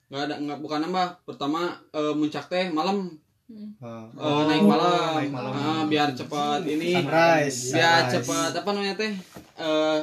[0.10, 1.08] nggak ada nggak bukan nambah.
[1.24, 3.16] Pertama eh, muncak teh malam
[3.54, 3.70] Hmm.
[3.80, 4.10] ah.
[4.10, 8.14] eh, naik malam, naik malam Ah, biar cepat ini sunrise biar sunrise.
[8.18, 9.14] cepat apa namanya teh
[9.60, 10.00] eh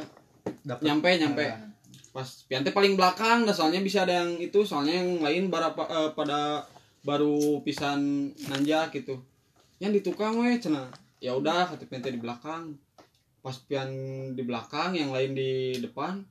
[0.63, 0.83] Dapat.
[0.83, 1.59] nyampe nyampe Ah.
[2.11, 5.71] pas pian teh paling belakang dah soalnya bisa ada yang itu soalnya yang lain bara,
[5.71, 6.63] eh, pada
[7.03, 8.01] baru pisan
[8.47, 9.19] nanjak gitu
[9.79, 10.87] yang di tukang weh cenah
[11.19, 12.79] ya udah kata pian teh di belakang
[13.41, 13.91] pas pian
[14.31, 16.23] di belakang yang lain di depan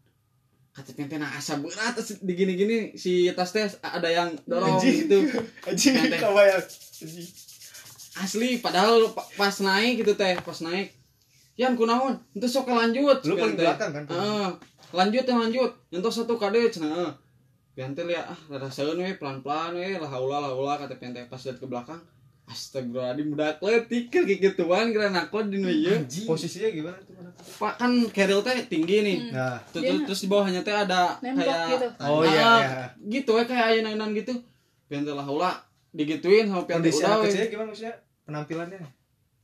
[0.69, 5.03] kata teh nah asa berat di gini gini si tas teh ada yang dorong Anjing.
[5.03, 5.17] gitu.
[5.65, 6.63] Kebayang.
[6.99, 7.27] Anjing.
[8.15, 10.91] asli padahal pa- pas naik gitu teh pas naik
[11.55, 12.15] Yan kunaon?
[12.31, 14.47] Itu sok lanjut lu paling belakang kan Ah,
[14.95, 15.71] lanjut ya lanjut.
[15.91, 17.11] Nyentuh satu kade cenah
[17.75, 21.11] pian teh lihat ah rada saeun we pelan-pelan we lah haula lah haula kata pian
[21.11, 21.27] teh.
[21.27, 21.99] Pas lihat ke belakang
[22.49, 26.25] astagfirullahaladzim budak letik kayak gituan kira nakon di nu ieu Anjing.
[26.25, 27.13] posisinya gimana tuh
[27.61, 27.73] pak?
[27.77, 29.17] Kan keril teh tinggi nih.
[29.29, 29.33] Hmm.
[29.37, 29.57] nah.
[29.69, 31.87] Terus, terus, terus di bawahnya teh ada nembok kayak gitu.
[32.01, 32.83] Oh iya Ah, iya.
[33.07, 34.33] gitu we kayak ayunan gitu.
[34.89, 35.51] Pian teh lah haula
[35.93, 37.95] digituin sama pian teh kondisi udah kecilnya gimana maksudnya?
[38.25, 38.79] Penampilannya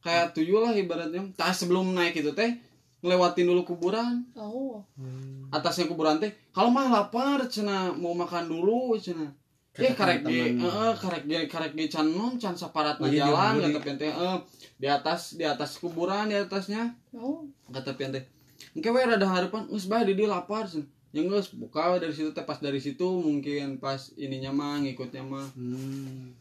[0.02, 1.22] kayak tuyul lah ibaratnya.
[1.34, 2.58] Tak sebelum naik itu teh
[3.02, 4.26] ngelewatin dulu kuburan.
[4.34, 4.82] Oh.
[4.98, 5.46] Hmm.
[5.54, 9.30] atasnya kuburan teh kalau mah lapar cina mau makan dulu cina
[9.77, 13.51] eh Kata karek ge heeh karek ge karek ge can non can saparat iya, jalan
[13.55, 14.38] di- kata pian teh eh,
[14.75, 18.23] di atas di atas kuburan di atasnya oh kata pian teh
[18.71, 22.41] engke we rada harapan geus bae di lapar cenah ya geus buka dari situ teh
[22.41, 26.31] pas dari situ mungkin pas ininya mah ngikutnya mah Hmm.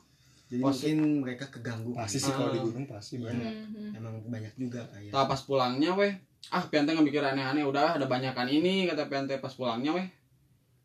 [0.44, 2.64] Jadi Pas- mungkin mereka keganggu pasti sih kalau di Ah.
[2.64, 3.26] gunung pasti Iya.
[3.26, 3.96] banyak Hmm.
[3.96, 5.10] Emang banyak juga kayak.
[5.10, 6.12] Tah pas pulangnya weh
[6.48, 10.04] ah pian teh mikir aneh-aneh udah ada banyakan ini kata pian teh pas pulangnya weh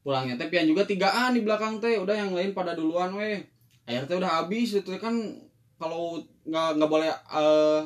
[0.03, 1.99] pulangnya teh pian juga tigaan di belakang teh.
[1.99, 3.39] Udah yang lain pada duluan weh.
[3.89, 5.15] Air teh udah habis itu kan
[5.79, 7.81] kalau nggak nggak boleh eh,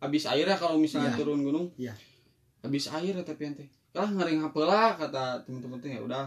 [0.00, 1.18] habis air ya kalau misalnya Iya.
[1.18, 1.66] turun gunung.
[1.76, 1.94] Iya.
[2.64, 3.68] habis air ya teh pian teh.
[3.92, 5.92] Lah ngering lah kata temen-temen teh.
[5.94, 6.24] Ya udah.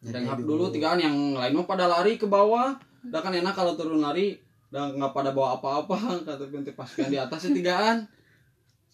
[0.00, 2.72] Ngering hap dulu tigaan yang lain mah pada lari ke bawah.
[3.04, 4.36] Udah kan enak kalau turun lari
[4.72, 6.72] udah nggak pada bawa apa-apa kata pian teh.
[6.72, 8.08] Pas pian di atas tigaan.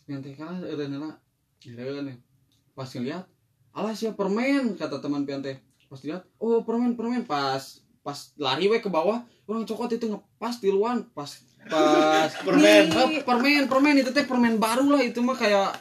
[0.06, 0.90] Pian teh kalah eureun
[1.66, 2.16] eureun ya.
[2.76, 3.24] pas ngeliat
[3.76, 5.60] alah sia permen kata teman pian teh.
[5.86, 7.22] Pas dilihat oh permen permen.
[7.22, 7.60] Pas
[8.00, 11.04] pas lari we ke bawah orang cokot itu ngepas di luar.
[11.12, 11.28] Pas
[11.66, 12.30] pas.
[12.46, 12.88] Permen.
[12.88, 13.94] Eh, permen permen.
[13.96, 15.76] Itu teh permen baru lah itu mah kayak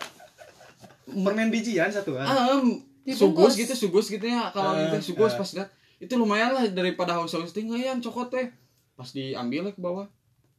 [1.05, 2.57] permen bijian satu kan ah,
[3.05, 3.53] Dibungkus.
[3.53, 5.31] sugus gitu sugus gitu ya kalau Eh, gitu sugus.
[5.31, 5.37] eh.
[5.37, 8.49] pas lihat itu lumayan lah daripada haus-haus tinggal yang cokot teh.
[8.97, 10.09] Pas diambil ke bawah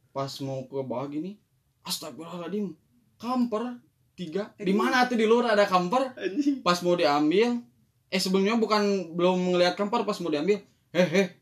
[0.09, 1.35] pas mau ke bawah gini
[1.83, 2.73] astagfirullahaladzim
[3.15, 3.77] kamper
[4.17, 4.49] tiga.
[4.57, 5.15] Di mana tuh?
[5.15, 6.17] Di luar ada kamper.
[6.17, 6.65] Anjing.
[6.65, 7.61] Pas mau diambil.
[8.09, 10.57] Eh sebelumnya bukan belum ngelihat kamper pas mau diambil.
[10.91, 11.37] Hehe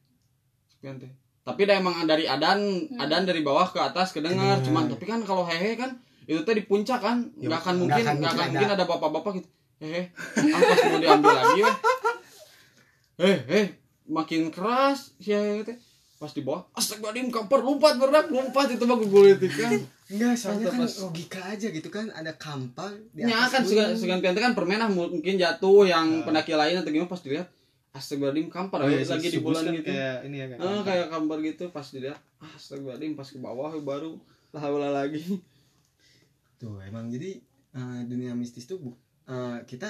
[0.67, 1.09] Sekian teh.
[1.45, 4.59] tapi dah emang dari adan adan dari bawah ke atas kedengar.
[4.59, 4.65] Kedengar.
[4.65, 5.93] cuman tapi kan kalau hehe kan
[6.25, 7.31] itu teh di puncak kan.
[7.37, 9.49] Ya, nggak akan mungkin nggak akan mungkin ada bapak-bapak gitu.
[9.79, 11.77] Hehe ah, pas mau diambil lagi weh.
[13.15, 13.67] Eh eh.
[14.09, 15.77] Makin keras si hehe teh
[16.25, 19.77] pas di bawah astagfirullahaladzim kamper lompat berat lompat itu mah gugulitik kan.
[20.05, 23.93] Enggak, soalnya kan Pas- logika aja gitu kan ada kampar di Ya kan segan,
[24.41, 26.25] kan permen ah mungkin jatuh yang Nah.
[26.25, 27.45] pendaki lain atau gimana pas dilihat
[27.91, 29.87] astagfirullahaladzim kampar Oh, iya, lagi di bulan kan gitu.
[29.87, 30.83] kayak ini ya kayak Eh, kampar.
[30.83, 34.11] kayak kampar gitu pas dilihat ah, astagfirullahaladzim pas ke bawah baru
[34.51, 35.21] lah lagi.
[36.55, 37.37] Tuh emang jadi
[37.71, 39.89] eh, dunia mistis tuh bu- eh, kita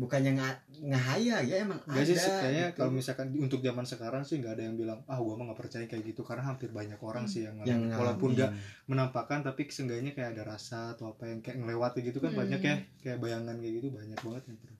[0.00, 0.56] bukannya nggak
[0.88, 2.76] ngahaya ya emang sih ada kayaknya gitu.
[2.80, 5.84] kalau misalkan untuk zaman sekarang sih nggak ada yang bilang ah gua mah nggak percaya
[5.84, 8.00] kayak gitu karena hampir banyak orang sih yang, yang ngalamin.
[8.00, 8.50] walaupun nggak
[8.88, 12.48] menampakkan tapi seenggaknya kayak ada rasa atau apa yang kayak ngelewati gitu kan Hmm.
[12.48, 14.78] banyak ya kayak bayangan kayak gitu banyak banget yang pernah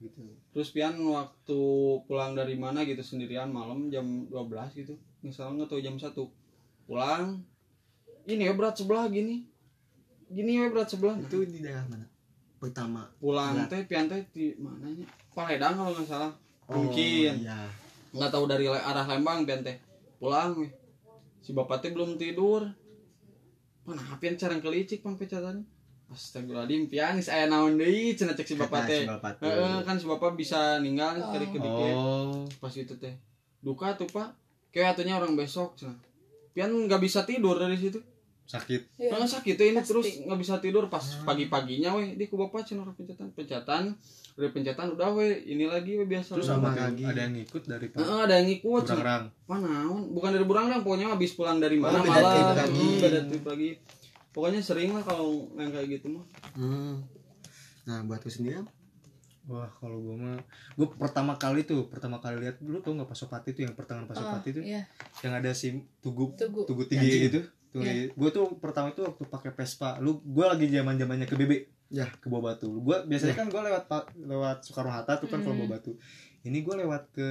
[0.00, 0.20] gitu
[0.52, 1.60] terus pian waktu
[2.04, 4.94] pulang dari mana gitu sendirian malam jam 12 gitu
[5.24, 6.12] misalnya nggak tahu jam 1
[6.84, 7.40] pulang
[8.26, 9.46] ini ya berat sebelah gini
[10.26, 12.09] gini ya berat sebelah itu di daerah mana
[12.60, 13.08] pertama.
[13.16, 15.08] Pulang teh pian teh di mananya?
[15.32, 16.32] Paledang kalau nggak salah.
[16.68, 17.40] Oh, mungkin.
[17.42, 17.66] iya.
[18.12, 19.80] nggak tahu dari arah Lembang pian teh.
[20.20, 20.60] Pulang
[21.40, 22.68] si bapak teh belum tidur.
[23.88, 25.64] Mana pian carang kelicik pang pecatan
[26.10, 29.06] Astagfirullahaladzim pian saya naon deui cenah cek si bapak teh.
[29.06, 29.46] si.
[29.46, 31.30] Heeh, kan si bapak bisa ninggal Oh.
[31.32, 32.44] kali kedikit oh.
[32.60, 33.14] Pas itu teh.
[33.62, 34.34] Duka tuh pak.
[34.74, 35.96] Kayak atunya orang besok cenah.
[36.50, 38.02] Pian nggak bisa tidur dari situ
[38.50, 39.10] sakit Iya.
[39.10, 39.88] Karena sakit tuh ini Pasti.
[39.88, 43.82] terus nggak bisa tidur pas pagi-paginya weh di ku bapak cenah orang pencatan pencatan
[44.32, 46.98] udah pencatan udah weh ini lagi weh biasa terus sama lagi.
[46.98, 48.82] lagi ada yang ngikut dari pak Heeh, ada yang ngikut.
[48.84, 50.00] Burangrang Mana naon?
[50.10, 52.82] bukan dari Burangrang pokoknya habis pulang dari mana beda trip malam lagi.
[52.82, 53.70] Hmm, beda trip lagi
[54.30, 57.06] pokoknya sering lah kalau yang kayak gitu mah Hmm.
[57.82, 58.62] nah buat lu sendiri
[59.42, 60.38] wah kalau gua mah
[60.74, 64.10] gua pertama kali tuh pertama kali lihat dulu tau nggak pasopati tuh yang pertengahan Oh,
[64.10, 64.86] pasopati tuh iya.
[65.20, 66.62] yang ada si tugu Tugu.
[66.64, 67.46] tugu tinggi Anjing.
[67.70, 68.10] Tuh Iya.
[68.10, 69.98] gue tuh pertama itu waktu pakai Vespa.
[69.98, 71.52] Lu gue lagi zaman zamannya ke BB
[71.90, 72.06] Ya.
[72.08, 72.70] ke bawah batu.
[72.70, 73.84] Gue biasanya kan gue lewat
[74.16, 75.64] lewat Soekarno Hatta tuh kan kalau Hmm.
[75.64, 75.94] bawah batu.
[76.40, 77.28] Ini gue lewat ke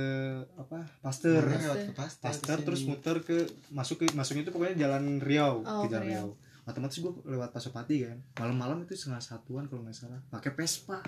[0.55, 1.41] apa Pasteur.
[1.41, 3.37] Mana lewat ke Pasteur Pasteur terus muter ke
[3.69, 6.27] masuk ke masuknya itu pokoknya jalan Riau Oh, ke jalan Riau.
[6.31, 6.47] Riau.
[6.63, 8.17] Otomatis gue lewat Pasopati kan.
[8.37, 10.21] Malam-malam itu setengah satuan kalau nggak salah.
[10.29, 11.01] Pakai Vespa.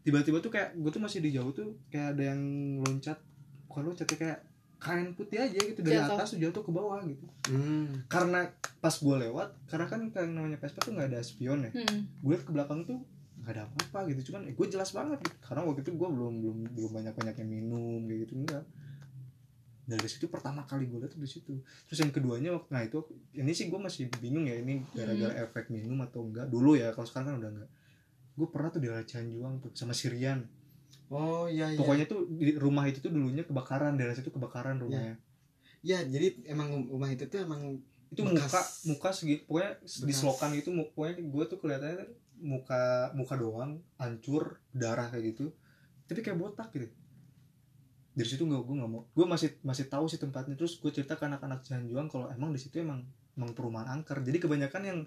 [0.00, 2.40] Tiba-tiba tuh kayak gue tuh masih di jauh tuh kayak ada yang
[2.80, 3.20] loncat.
[3.68, 4.38] Bukan loncat ya kayak
[4.80, 6.16] kain putih aja gitu dari Jatuh.
[6.16, 8.08] atas tuh jatuh ke bawah gitu Hmm.
[8.08, 12.08] karena pas gue lewat karena kan yang namanya Vespa tuh nggak ada spion ya Hmm.
[12.08, 13.04] gue ke belakang tuh
[13.40, 15.36] nggak ada apa-apa gitu cuman eh, gue jelas banget gitu.
[15.42, 18.64] karena waktu itu gue belum belum belum banyak banyak yang minum kayak gitu enggak
[19.82, 23.02] dari situ pertama kali gue liat tuh di situ terus yang keduanya waktu nah itu
[23.34, 27.04] ini sih gue masih bingung ya ini gara-gara efek minum atau enggak dulu ya kalau
[27.04, 27.70] sekarang kan udah enggak
[28.30, 30.46] gue pernah tuh di Cianjuang tuh sama Sirian
[31.10, 31.78] oh iya iya.
[31.78, 35.18] Pokoknya tuh di rumah itu tuh dulunya kebakaran daerah situ kebakaran rumahnya.
[35.82, 38.50] Ya jadi emang rumah itu tuh emang itu Bekas.
[38.50, 40.18] muka muka segi pokoknya di Bekas.
[40.18, 41.98] selokan gitu mu- pokoknya gue tuh kelihatannya
[42.40, 42.82] muka
[43.14, 45.50] muka doang hancur darah kayak gitu.
[46.06, 46.90] Tapi kayak botak gitu.
[48.10, 49.06] Dari situ nggak gue nggak mau.
[49.14, 50.58] Gue masih masih tahu sih tempatnya.
[50.58, 53.06] Terus gue cerita ke anak-anak Cianjuang kalau emang di situ emang
[53.38, 54.18] emang perumahan angker.
[54.22, 54.98] Jadi kebanyakan yang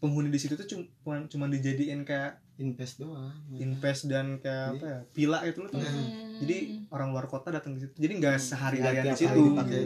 [0.00, 5.00] penghuni di situ tuh cuma cuma dijadiin kayak invest doang invest dan kayak apa ya
[5.10, 6.36] pila itu loh tuh Hmm.
[6.38, 6.56] jadi
[6.88, 9.72] orang luar kota datang ke situ jadi nggak sehari-harian Nggak di tiap situ dipakai.
[9.72, 9.84] gitu.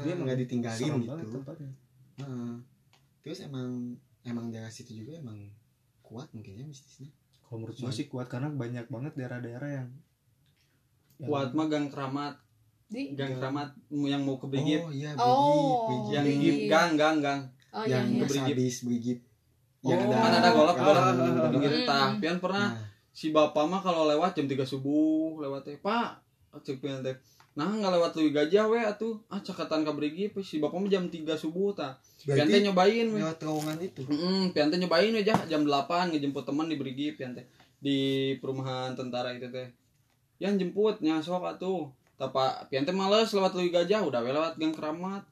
[0.00, 1.38] Dia emang nggak ditinggalin serem gitu
[2.16, 2.52] Heeh.
[3.20, 3.68] terus emang
[4.22, 5.36] emang daerah situ juga emang
[6.00, 9.88] kuat mungkin ya mistisnya Kalau menurut gue sih kuat karena banyak banget daerah-daerah yang,
[11.16, 12.34] yang kuat mah gang keramat
[12.86, 13.12] Di.
[13.12, 15.86] gang keramat yang mau ke Brigit oh iya Oh.
[15.86, 16.40] Brigit yang Brigit.
[16.40, 18.18] Brigit gang gang gang Oh iya yang iya.
[18.18, 18.46] ke Brigit.
[18.48, 18.76] habis
[19.86, 21.86] Brigit Oh, kan ada golok yang golok ada Brigit Hmm.
[21.86, 22.82] tah pian pernah Nah,
[23.16, 26.20] si bapak mah kalau lewat jam 3 subuh lewat teh pak
[26.60, 27.16] cek pian teh.
[27.56, 29.16] Nah nggak lewat lu gajah we atuh.
[29.32, 30.44] Ah cakatan ka Brigit we.
[30.44, 33.16] si bapak mah jam 3 subuh tah pian teh nyobain we.
[33.20, 34.04] lewat terowongan itu?
[34.04, 37.44] Heeh, pian teh nyobain aja jam 8 ngejemput teman di Brigit pian teh.
[37.80, 39.72] Di perumahan tentara itu teh.
[40.36, 41.88] Yang jemputnya sok atuh.
[42.16, 44.04] Tapa pian teh males lewat lu gajah.
[44.04, 45.24] Udah we lewat gang keramat.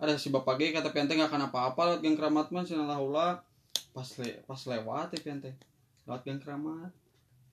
[0.00, 3.00] Ada si bapak ge kata pian teh nggak akan apa-apa lewat gang keramat mah cenah
[3.00, 3.40] ulah
[3.88, 5.54] pas le pas lewat teh pian teh.
[6.04, 6.90] Lewat gang keramat.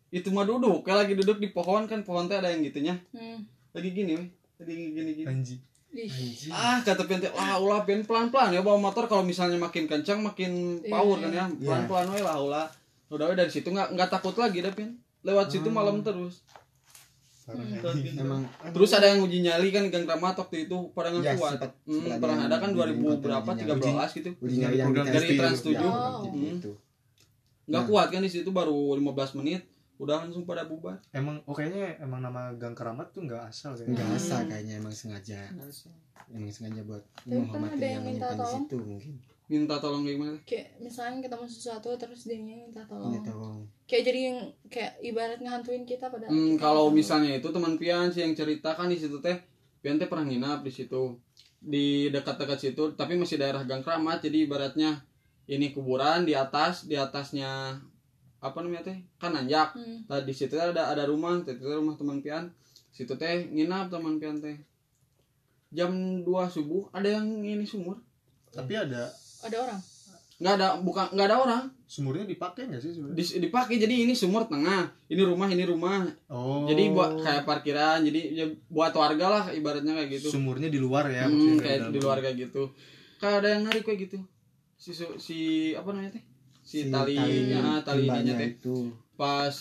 [0.10, 2.96] Itu mah duduk kayak lagi duduk di pohon kan pohon teh ada yang gitunya.
[3.12, 3.44] Hmm.
[3.72, 5.26] lagi gini weh lagi gini gini.
[5.26, 5.56] Anji
[5.92, 6.08] Ih.
[6.08, 6.52] Anjing.
[6.52, 9.84] ah kata pian teh ah ulah pian pelan pelan ya bawa motor kalau misalnya makin
[9.86, 11.46] kencang makin Iya, power kan ya.
[11.46, 11.60] Iya.
[11.62, 12.68] pelan pelan we lah ulah.
[13.08, 15.76] Udah we dari situ nggak nggak takut lagi dah pian lewat situ Hmm.
[15.76, 16.44] malam terus
[17.46, 17.78] Hmm.
[17.80, 18.18] anjing.
[18.18, 21.78] emang terus ada yang uji nyali kan gang keramat waktu itu pada Ya, kuat sempat-
[21.84, 24.76] hmm, sempat ada pernah ada kan di 2000 lingkungan berapa uji 13 gitu uji nyali
[24.76, 25.76] yang dari Trans itu, 7.
[25.76, 26.22] ya, Oh.
[26.24, 26.28] gitu.
[26.36, 26.56] Hmm.
[26.56, 26.72] Itu.
[27.66, 27.88] nggak Nah.
[27.88, 29.62] kuat kan di situ baru 15 menit
[29.96, 33.86] udah langsung pada bubar emang oh kayaknya emang nama gang keramat tuh nggak asal nggak
[33.88, 34.18] kayaknya Hmm.
[34.18, 35.40] asal kayaknya emang sengaja
[36.28, 38.54] emang sengaja buat Tapi menghormati ada yang yang minta menyimpan di tolong.
[38.60, 39.14] situ mungkin
[39.46, 43.14] minta tolong kayak gimana Kayak misalnya ketemu sesuatu terus dia minta tolong.
[43.14, 47.78] minta tolong Kayak jadi yang kayak ibarat ngehantuin kita pada Hmm, kalau misalnya itu teman
[47.78, 49.38] Pian sih yang cerita kan di situ teh
[49.80, 51.22] Pian teh pernah nginap di situ
[51.62, 55.06] di dekat-dekat situ tapi masih daerah Gang Keramat jadi ibaratnya
[55.46, 57.78] ini kuburan di atas di atasnya
[58.38, 60.06] apa namanya teh kan nanjak Hmm.
[60.06, 62.50] Nah, di situ ada ada rumah, teh itu rumah teman pian.
[62.90, 64.58] Situ teh nginap teman pian teh.
[65.70, 67.98] Jam 2 subuh ada yang ini sumur.
[68.48, 69.12] tapi ada
[69.46, 69.80] Ada orang.
[70.36, 71.64] Nggak ada bukan nggak ada orang.
[71.86, 74.90] sumurnya dipakai nggak sih sebenarnya Dis- dipakai jadi ini sumur tengah.
[75.06, 76.02] Ini rumah, ini rumah.
[76.28, 78.02] oh Jadi buat kayak parkiran.
[78.02, 80.28] Jadi ya buat warga lah ibaratnya kayak gitu.
[80.30, 82.74] sumurnya di luar ya Hmm, kayak di luar kayak gitu.
[83.16, 84.18] Kayak ada yang narik kayak gitu.
[84.76, 85.38] Si si
[85.72, 86.24] apa namanya teh?
[86.66, 88.50] Si, talinya, tali ininya timbanya teh.
[88.52, 88.76] itu
[89.14, 89.54] pas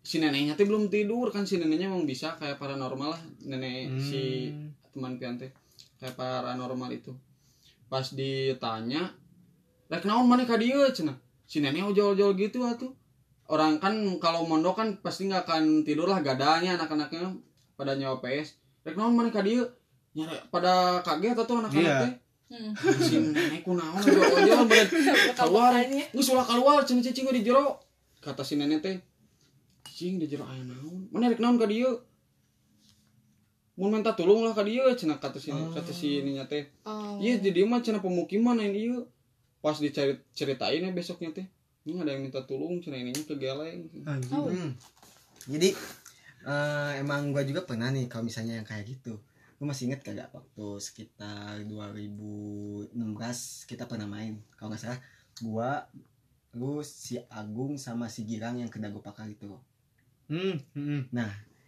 [0.00, 3.98] si neneknya teh belum tidur kan si neneknya emang bisa kayak paranormal lah nenek Hmm.
[4.00, 4.22] si
[4.88, 5.50] teman pian teh
[5.98, 7.10] kayak paranormal itu
[7.86, 9.14] pas ditanya
[9.86, 12.90] rek naon mana ka dieu cenah si nenek ojol-ojol gitu atuh
[13.46, 17.30] orang kan kalau mondok kan pasti nggak akan tidur lah gadanya anak-anaknya
[17.74, 19.62] pada nyawa PS rek naon mana ka dieu
[20.12, 21.98] nyari pada kaget atau anak-anak Iya.
[22.02, 22.14] teh
[22.46, 22.70] Hmm.
[23.02, 24.86] si nenek kunaon ojol-ojol bener
[25.38, 25.74] keluar.
[26.14, 27.74] Geus ulah keluar cing cing di jero.
[28.22, 28.94] Kata si nenek teh.
[29.82, 31.10] Cing di jero aya naon?
[31.10, 31.90] Mana rek naon ka dieu?
[33.76, 36.64] Mun minta tolong lah ka dieu cenah kata si kata si ininya teh.
[36.88, 37.20] Oh.
[37.20, 38.96] Iya di dieu mah cenah pemukiman yang dieu.
[39.60, 41.46] Pas dicari ceritain ya besoknya teh.
[41.84, 43.84] Ini ada yang minta tolong cenah ininya kegeleng.
[44.08, 44.32] Anjing.
[44.32, 44.48] Oh.
[44.48, 44.72] Hmm.
[45.44, 45.76] Jadi
[46.48, 49.20] eh, emang gua juga pernah nih kalau misalnya yang kayak gitu.
[49.56, 52.96] Gue masih inget kagak waktu sekitar 2016
[53.68, 54.40] kita pernah main.
[54.56, 55.00] Kalau nggak salah
[55.44, 55.84] gua
[56.56, 59.52] lu si Agung sama si Girang yang ke Dago Pakar itu.
[60.32, 61.12] Hmm, hmm,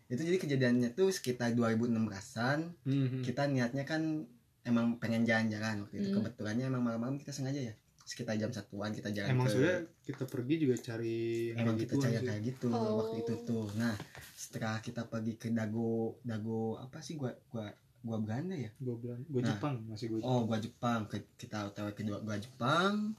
[0.09, 2.59] Itu jadi kejadiannya tuh sekitar 2016-an.
[2.83, 3.23] hmm, hmm.
[3.23, 4.25] Kita niatnya kan
[4.63, 6.09] emang pengen jalan-jalan waktu itu.
[6.11, 6.17] Hmm.
[6.19, 7.75] Kebetulannya emang malam-malam kita sengaja ya.
[8.03, 11.95] Sekitar jam satuan kita jalan emang ke sudah kita pergi juga cari emang kayak kita
[12.01, 12.25] cari sih.
[12.25, 12.93] kayak gitu Oh.
[12.99, 13.93] waktu itu tuh nah
[14.35, 17.69] setelah kita pergi ke dago dago apa sih gua gua
[18.01, 19.53] gua Belanda ya gua bilang gua Nah.
[19.53, 23.13] Jepang masih gua oh gua Jepang ke- kita otw kedua gua Jepang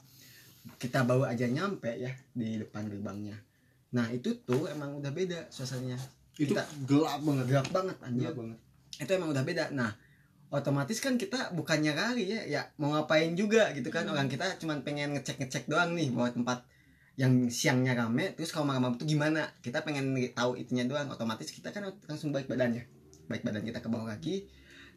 [0.75, 3.37] kita baru aja nyampe ya di depan gerbangnya
[3.91, 6.01] nah itu tuh emang udah beda suasananya
[6.39, 7.45] itu kita- gelap banget.
[7.51, 8.57] gelap banget anjir gelap banget.
[8.99, 9.65] Itu emang udah beda.
[9.75, 9.91] Nah
[10.49, 14.07] otomatis kan kita bukannya kali ya ya mau ngapain juga gitu kan.
[14.07, 14.15] Hmm.
[14.17, 16.59] orang kita cuman pengen ngecek ngecek doang nih bahwa tempat
[17.19, 19.51] yang siangnya rame terus kalau malam-malam tuh gimana?
[19.59, 21.11] Kita pengen tahu itunya doang.
[21.11, 22.87] Otomatis kita kan langsung baik badannya.
[23.27, 24.47] Baik badan kita ke bawah lagi.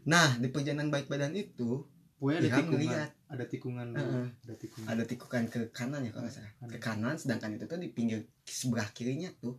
[0.06, 1.82] Nah di perjalanan baik badan itu
[2.22, 2.78] pokoknya ada Ilham tikungan.
[2.78, 3.10] ngeliat.
[3.32, 3.98] Ada tikungan dulu.
[3.98, 4.26] Heeh.
[4.46, 4.86] ada tikungan.
[4.86, 6.52] Ada tikukan ke kanan ya kalau nggak salah.
[6.70, 9.58] Ke kanan sedangkan itu tuh di pinggir sebelah kirinya tuh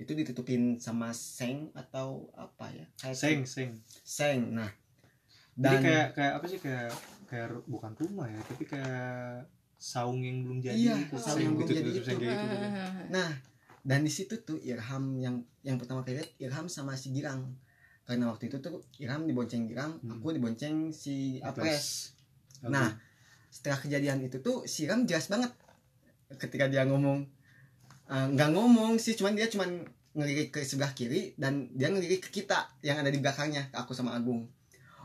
[0.00, 4.70] itu ditutupin sama seng atau apa ya kayak seng seng seng nah
[5.52, 6.88] jadi dan kayak kayak apa sih kayak
[7.28, 9.44] kayak bukan rumah ya tapi kayak
[9.76, 11.16] saung yang belum jadi Iya, gitu.
[11.16, 12.20] saung Seng yang belum gitu, jadi seng itu.
[12.22, 12.68] kayak gitu, gitu.
[13.10, 13.30] Nah,
[13.80, 17.56] dan di situ tuh Irham yang yang pertama kali lihat Irham sama si Girang.
[18.04, 20.12] Karena waktu itu tuh Irham dibonceng Girang, Hmm.
[20.14, 22.12] aku dibonceng si Apres.
[22.62, 22.92] Nah,
[23.48, 25.48] setelah kejadian itu tuh si Irham jelas banget
[26.36, 27.24] ketika dia ngomong
[28.10, 32.34] eh, nggak ngomong sih, cuman dia cuman ngelirik ke sebelah kiri dan dia ngelirik ke
[32.34, 34.50] kita yang ada di belakangnya, ke aku sama Agung.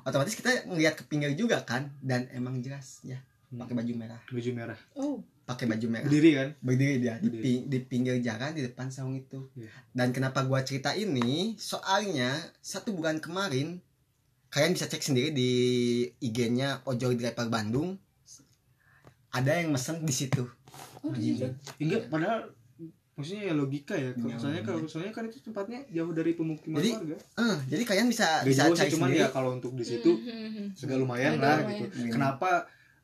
[0.01, 3.61] Otomatis kita ngelihat ke pinggir juga kan dan emang jelas ya Hmm.
[3.61, 5.21] pakai baju merah, baju merah Oh.
[5.45, 7.41] pakai baju merah berdiri kan berdiri dia di, Berdiri.
[7.41, 9.69] pi- di pinggir jalan di depan saung itu Iya.
[9.93, 13.77] dan kenapa gua cerita ini soalnya satu bulan kemarin
[14.49, 15.49] kalian bisa cek sendiri di
[16.19, 18.01] IG-nya Ojol Driver Bandung
[19.29, 20.41] ada yang mesen di situ
[20.99, 21.45] Oh, di situ.
[21.77, 22.49] enggak padahal
[23.15, 26.77] maksudnya ya logika ya kalau Iya, soalnya kalau soalnya kan itu tempatnya jauh dari pemukiman
[26.77, 27.15] Jadi, warga.
[27.15, 29.21] eh jadi kalian bisa Gak bisa jauh sih cari cuman sendiri.
[29.21, 31.79] ya kalau untuk di situ Hmm, hmm, segala lumayan Agak lah lumayan.
[31.81, 31.95] gitu.
[31.97, 32.11] Iya.
[32.11, 32.49] kenapa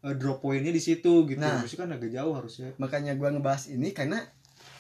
[0.02, 1.40] eh, drop pointnya di situ gitu?
[1.40, 1.58] Nah.
[1.58, 2.70] maksudnya kan agak jauh harusnya.
[2.76, 4.20] Makanya gua ngebahas ini karena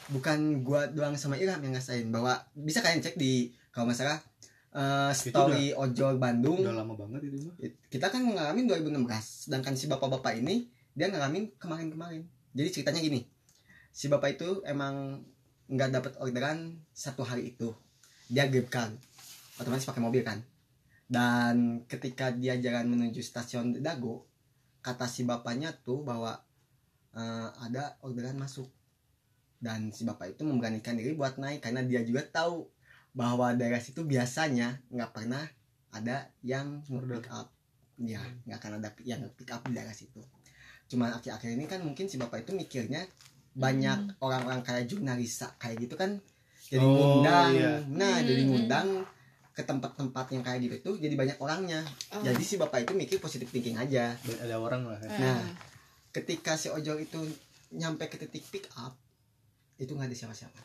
[0.08, 3.34] bukan gua doang sama Ilham yang ngasain bahwa bisa kalian cek di
[3.70, 4.20] kalau nggak salah
[4.72, 6.60] eh, story Ojol Bandung.
[6.60, 7.56] udah lama banget itu mah.
[7.58, 9.08] It- kita kan ngalamin 2016
[9.46, 12.24] sedangkan si bapak-bapak ini dia ngalamin kemarin-kemarin.
[12.52, 13.24] Jadi ceritanya gini
[13.91, 15.19] si bapak itu emang
[15.71, 17.75] nggak dapat orderan satu hari itu.
[18.32, 18.89] Dia grab car
[19.60, 20.39] otomatis pakai mobil kan.
[21.12, 24.23] Dan ketika dia jalan menuju stasiun Dago
[24.80, 26.39] kata si bapaknya tuh bahwa
[27.15, 28.71] eh, ada orderan masuk.
[29.62, 32.65] Dan si bapak itu memberanikan diri buat naik karena dia juga tahu
[33.12, 35.43] bahwa daerah situ biasanya nggak pernah
[35.91, 37.51] ada yang pick up.
[38.01, 40.23] Ya nggak akan ada yang pick up di daerah situ.
[40.91, 43.06] Cuman akhir-akhir ini kan mungkin si bapak itu mikirnya
[43.53, 46.17] banyak orang-orang kayak jurnalisa kayak gitu kan
[46.63, 47.51] jadi Oh, ngundang.
[47.51, 47.73] iya.
[47.85, 48.87] nah Hmm, jadi ngundang
[49.51, 51.83] ke tempat-tempat yang kayak gitu tuh jadi banyak orangnya.
[52.09, 52.23] Oh.
[52.23, 54.15] jadi si bapak itu mikir positif thinking aja.
[54.15, 54.95] Ada orang lah.
[54.97, 55.11] Ya.
[55.19, 55.43] Nah,
[56.09, 57.19] ketika si ojol itu
[57.71, 58.95] nyampe ke titik pick up
[59.75, 60.61] itu nggak ada siapa-siapa.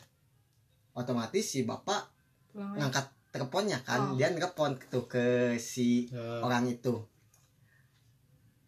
[0.93, 2.07] Otomatis si bapak
[2.47, 2.79] Pulang aja.
[2.79, 4.15] ngangkat teleponnya kan Oh.
[4.15, 5.25] dia nelfon tuh ke
[5.57, 7.03] si Ya, orang itu.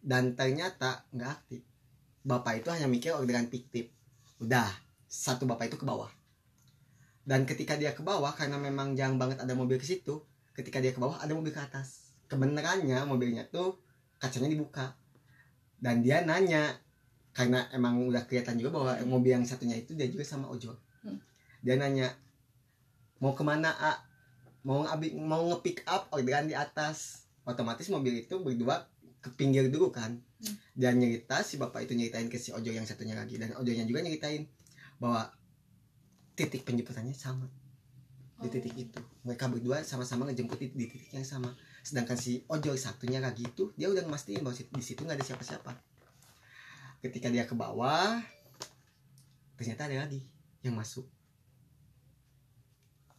[0.01, 1.61] Dan ternyata nggak aktif.
[2.21, 3.87] Bapak itu hanya mikir orderan fiktif
[4.39, 4.67] udah
[5.05, 6.09] satu bapak itu ke bawah.
[7.27, 10.23] Dan ketika dia ke bawah karena memang jarang banget ada mobil ke situ
[10.55, 12.15] ketika dia ke bawah ada mobil ke atas.
[12.25, 13.77] Kebenarannya mobilnya tuh
[14.17, 14.95] kacanya dibuka.
[15.79, 16.75] Dan dia nanya
[17.31, 20.75] karena emang udah kelihatan juga bahwa mobil yang satunya itu dia juga sama ojol.
[20.99, 21.15] Hmm.
[21.63, 22.11] dia nanya
[23.23, 23.93] mau ke mana a?
[24.67, 27.29] Mau ngabi mau nge-pick up orderan di atas.
[27.47, 28.83] Otomatis mobil itu berdua
[29.19, 30.19] ke pinggir dulu kan.
[30.39, 30.55] Hmm.
[30.71, 33.35] dan nyerita si bapak itu nyeritain ke si ojol yang satunya lagi.
[33.35, 34.47] Dan ojolnya juga nyeritain
[34.95, 35.27] bahwa
[36.39, 37.51] titik penjemputannya sama.
[38.39, 38.51] Di Oh.
[38.51, 39.01] titik itu.
[39.27, 41.51] Mereka berdua sama-sama ngejemput di, di titik yang sama.
[41.83, 45.71] Sedangkan si ojol satunya lagi itu dia udah ngemastiin bahwa di situ nggak ada siapa-siapa.
[47.03, 48.23] Ketika dia ke bawah
[49.59, 50.23] ternyata ada lagi
[50.63, 51.03] yang masuk.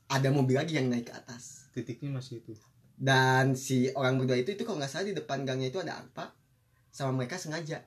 [0.08, 1.68] Ada mobil lagi yang naik ke atas.
[1.76, 2.56] Titiknya masih itu
[3.00, 6.36] dan si orang berdua itu itu kalau nggak salah di depan gangnya itu ada apa?
[6.92, 7.80] Sama mereka sengaja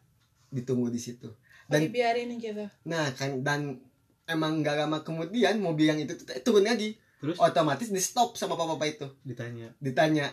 [0.49, 1.29] ditunggu di situ.
[1.69, 2.65] Dan biarin gitu.
[2.83, 3.77] nah kan dan
[4.25, 6.97] emang nggak lama kemudian mobil yang itu tuh turun lagi.
[7.21, 7.37] Terus?
[7.39, 9.07] Otomatis di stop sama bapak-bapak itu.
[9.21, 9.69] Ditanya.
[9.77, 10.27] Ditanya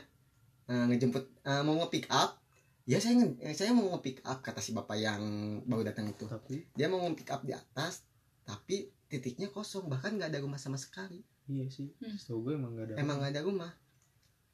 [0.67, 2.41] "Eh, ngejemput eh, mau nge-pick up?
[2.89, 5.23] Ya saya nge- eh, saya mau nge-pick up kata si bapak yang
[5.69, 6.25] baru datang itu.
[6.27, 6.67] Tapi?
[6.75, 8.03] Dia mau nge-pick up di atas
[8.43, 11.23] tapi titiknya kosong bahkan nggak ada rumah sama sekali.
[11.47, 11.91] Iya sih.
[12.03, 12.15] Hmm.
[12.19, 13.71] setahu gue emang gak ada emang nggak ada rumah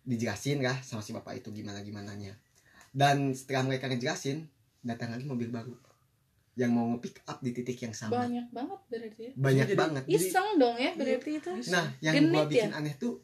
[0.07, 2.39] dijelasin lah sama si bapak itu gimana gimananya
[2.91, 4.47] dan setelah mereka ngejelasin
[4.81, 5.75] datang lagi mobil baru
[6.57, 9.31] yang mau nge-pick up di titik yang sama Banyak banget berarti ya.
[9.37, 11.51] banyak Jadi- banget Iseng dong ya berarti itu.
[11.69, 12.49] nah yang Genit gua ya?
[12.49, 13.15] bikin aneh tuh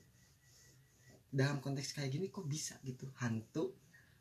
[1.31, 3.73] dalam konteks kayak gini kok bisa gitu hantu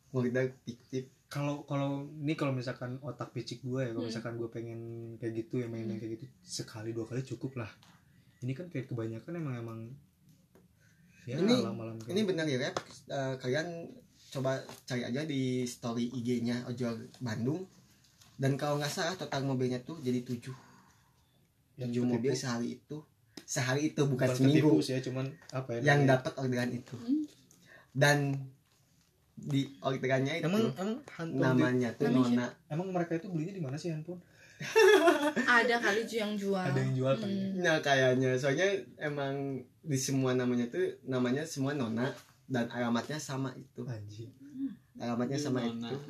[0.09, 4.07] ngorder fiktif kalau kalau ini kalau misalkan otak picik gue ya kalau Hmm.
[4.07, 4.79] misalkan gue pengen
[5.17, 5.95] kayak gitu ya main Hmm.
[5.97, 7.71] kayak gitu sekali dua kali cukup lah
[8.39, 9.79] ini kan kayak kebanyakan emang emang
[11.23, 12.29] ya Ini- alam-alam kayak ini gitu.
[12.29, 12.75] benar ya Rep?
[13.07, 13.67] Eh, kalian
[14.31, 14.51] coba
[14.83, 17.67] cari aja di story IG-nya ojol Bandung.
[18.35, 20.55] Dan kalau nggak salah total mobilnya tuh jadi tujuh.
[21.75, 22.97] Yang tujuh mobil sehari itu.
[23.43, 24.79] Sehari itu bukan, bukan seminggu.
[24.81, 26.95] ya cuman apa ya yang dapat orderan itu.
[26.95, 27.27] Hmm.
[27.91, 28.31] dan
[29.35, 30.95] di orderannya itu emang emang
[31.27, 32.47] di- namanya tuh Nona.
[32.65, 34.23] emang mereka itu belinya di mana sih handphone
[35.43, 36.61] Ada kali yang jual.
[36.61, 37.35] ada yang jual kan ya?
[37.43, 37.53] Hmm.
[37.57, 39.33] nah kayaknya soalnya emang
[39.81, 42.09] di semua namanya tuh namanya semua Nona
[42.45, 44.29] dan alamatnya sama itu anjing
[44.95, 45.87] alamatnya sama Nona.
[45.87, 46.07] itu Nah,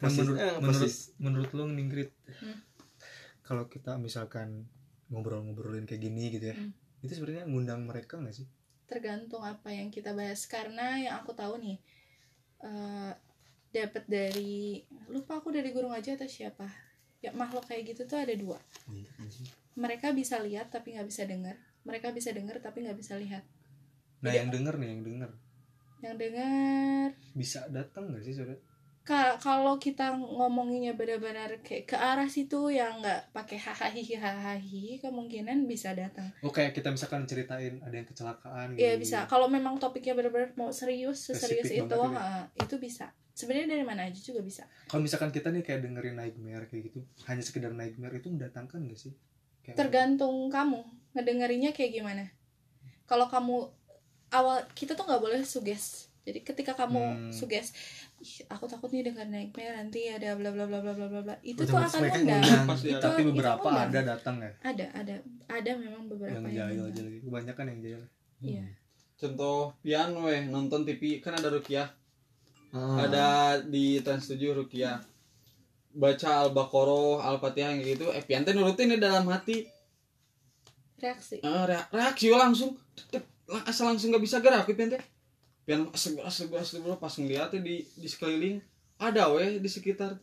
[0.00, 2.58] Posis- menurut, eh, menurut menurut lo Ningrit Hmm.
[3.40, 4.66] kalau kita misalkan
[5.06, 6.72] ngobrol-ngobrolin kayak gini gitu ya Hmm.
[7.00, 8.48] itu sebenarnya ngundang mereka nggak sih
[8.84, 11.78] tergantung apa yang kita bahas karena yang aku tahu nih
[12.60, 13.12] eh
[13.70, 16.64] dapat dari lupa aku dari guru ngaji atau siapa
[17.24, 18.60] ya makhluk kayak gitu tuh ada dua.
[19.74, 21.56] Mereka bisa lihat tapi nggak bisa dengar.
[21.88, 23.42] Mereka bisa dengar tapi nggak bisa lihat.
[24.20, 24.44] Nah Iya.
[24.44, 25.30] yang denger nih yang denger.
[26.04, 28.60] Yang dengar bisa datang nggak sih saudara
[29.04, 34.56] ka- kalau kita ngomonginnya benar-benar kayak ke arah situ yang nggak pakai hahaha hahaha
[34.98, 36.32] kemungkinan bisa datang.
[36.40, 39.28] Oh kayak kita misalkan ceritain ada yang kecelakaan Iya di- bisa.
[39.28, 43.06] Kalau memang topiknya benar-benar mau serius, seserius itu, banget gitu ha, itu bisa.
[43.34, 44.62] Sebenarnya dari mana aja juga bisa.
[44.86, 49.00] kalau misalkan kita nih kayak dengerin nightmare kayak gitu hanya sekedar nightmare itu mendatangkan gak
[49.00, 49.12] sih
[49.60, 50.80] kayak Tergantung kamu
[51.12, 52.30] ngedengerinnya kayak gimana.
[53.04, 53.68] Kalau kamu
[54.30, 56.06] awal kita tuh nggak boleh suges.
[56.22, 57.28] Jadi ketika kamu Hmm.
[57.28, 57.76] suges,
[58.16, 61.34] "Ih, aku takut nih dengar nightmare nanti ada bla bla bla bla bla bla bla.
[61.40, 62.64] Itu tuh Otomatis akan.
[62.64, 63.04] Pasti Itu, ada.
[63.04, 63.90] tapi itu beberapa ngundang.
[63.90, 65.14] ada datang ya Ada, ada,
[65.50, 68.02] ada memang beberapa yang yang, jahil aja lagi kebanyakan yang jahil
[68.40, 68.64] Iya.
[69.14, 71.88] Contoh pian weh nonton TV kan ada rukiah.
[72.74, 72.98] Oh.
[72.98, 73.26] Ada
[73.62, 74.98] di Trans 7 rukiah.
[75.94, 78.10] Baca Al-Baqarah, Al-Fatihah yang gitu.
[78.10, 79.62] Eh pian teh nurutin di dalam hati.
[80.96, 81.38] Reaksi.
[81.38, 82.74] Eh, rea- reaksi langsung
[83.62, 85.02] asal langsung nggak bisa gerak pian teh.
[85.62, 88.58] Pian segera segera segera pas ngeliatnya di di sekeliling
[88.96, 90.18] ada weh di sekitar.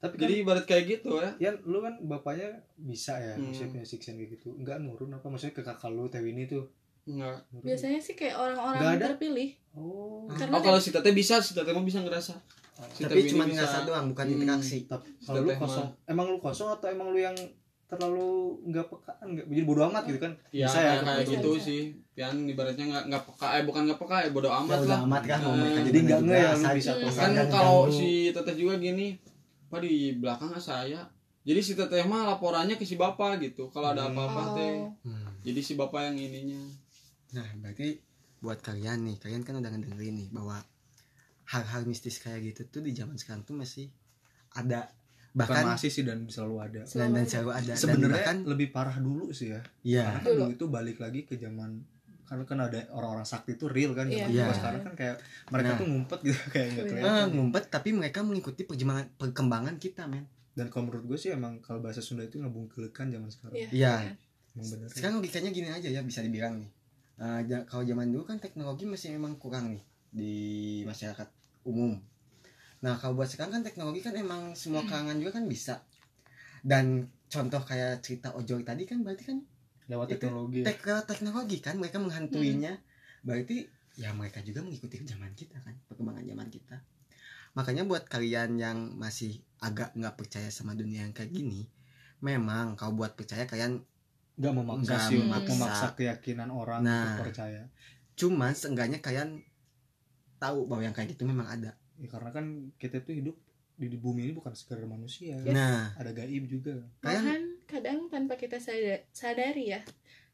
[0.00, 1.36] tapi kan Jadi ibarat kayak gitu ya.
[1.36, 3.52] ya lu kan bapaknya bisa ya Hmm.
[3.52, 6.64] maksudnya punya siksen kayak gitu enggak nurun apa maksudnya ke kakak lu teh ini tuh
[7.10, 7.36] Enggak.
[7.60, 9.06] Biasanya sih kayak Nggak orang-orang ada?
[9.08, 9.50] terpilih.
[9.72, 12.34] oh Karena Oh kalau si teteh bisa, si teteh mah bisa ngerasa.
[12.88, 13.60] Si tapi cuma bisa.
[13.60, 14.34] ngerasa doang bukan Hmm.
[14.36, 16.08] interaksi tapi kalau lu kosong mah.
[16.08, 17.36] emang lu kosong atau emang lu yang
[17.86, 18.30] terlalu
[18.64, 21.50] nggak pekaan nggak jadi bodo amat gitu kan Ya, Bisa ya, kayak, kayak bisa, gitu
[21.52, 21.64] bisa.
[21.66, 21.82] sih.
[22.10, 24.98] Pian ibaratnya nggak nggak peka, eh bukan nggak peka, eh bodo ya amat lah.
[25.02, 27.08] amat kan mau Eh, mereka jadi nggak ya, lu asal- bisa tuh.
[27.10, 27.92] asal kan kalau ganggu.
[27.92, 29.06] si teteh juga gini
[29.66, 31.00] apa di belakang nggak saya
[31.40, 34.14] jadi si teteh mah laporannya ke si bapak gitu kalau ada Hmm.
[34.14, 34.90] apa-apa teh Oh.
[35.02, 35.30] Hmm.
[35.40, 36.62] jadi si bapak yang ininya
[37.32, 37.88] Nah, berarti
[38.38, 40.58] buat kalian nih, kalian kan udah ngedengerin nih bahwa
[41.46, 43.90] hal-hal mistis kayak gitu tuh di zaman sekarang tuh masih
[44.52, 44.86] ada
[45.30, 48.98] bahkan bahkan masih sih dan selalu ada dan, dan selalu ada sebenarnya bahkan lebih parah
[48.98, 51.70] dulu sih ya ya karena kan dulu itu balik lagi ke zaman
[52.24, 54.26] karena kan ada orang-orang sakti itu real kan Iya.
[54.26, 54.42] zaman Iya.
[54.44, 54.54] dulu.
[54.54, 55.16] sekarang kan kayak
[55.48, 55.78] mereka Nah.
[55.78, 56.90] tuh ngumpet gitu kayak nggak Iya.
[56.92, 61.30] kelihatan eh, ngumpet tapi mereka mengikuti perkembangan perkembangan kita men dan kalau menurut gue sih
[61.30, 63.68] emang kalau bahasa Sunda itu ngebungkelkan zaman sekarang Iya.
[63.70, 63.94] Iya.
[64.52, 66.70] emang bener sekarang logikanya gini aja ya bisa dibilang nih
[67.20, 70.34] Ja- kalau zaman dulu kan teknologi masih memang kurang nih di
[70.88, 71.28] masyarakat
[71.68, 72.00] umum.
[72.80, 75.84] Nah kalau buat sekarang kan teknologi kan emang semua kalangan juga kan bisa.
[76.64, 79.38] Dan contoh kayak cerita ojol tadi kan berarti kan
[79.92, 82.80] lewat teknologi tek teknologi kan mereka menghantuinya.
[83.20, 83.68] Berarti
[84.00, 86.76] ya mereka juga mengikuti zaman kita kan perkembangan zaman kita.
[87.52, 91.68] Makanya buat kalian yang masih agak nggak percaya sama dunia yang kayak gini
[92.20, 93.80] memang kalau buat percaya kalian
[94.40, 95.52] nggak memaksa Nggak sih untuk memaksa.
[95.54, 96.96] memaksa keyakinan orang Nah.
[97.12, 97.62] untuk percaya
[98.14, 99.44] cuman seenggaknya kalian
[100.36, 103.36] tahu bahwa yang kayak gitu memang ada ya, karena kan kita tuh hidup
[103.74, 105.52] di, di bumi ini bukan sekedar manusia Yes.
[105.52, 109.80] nah ada gaib juga kalian Malahan kadang tanpa kita sada- sadari ya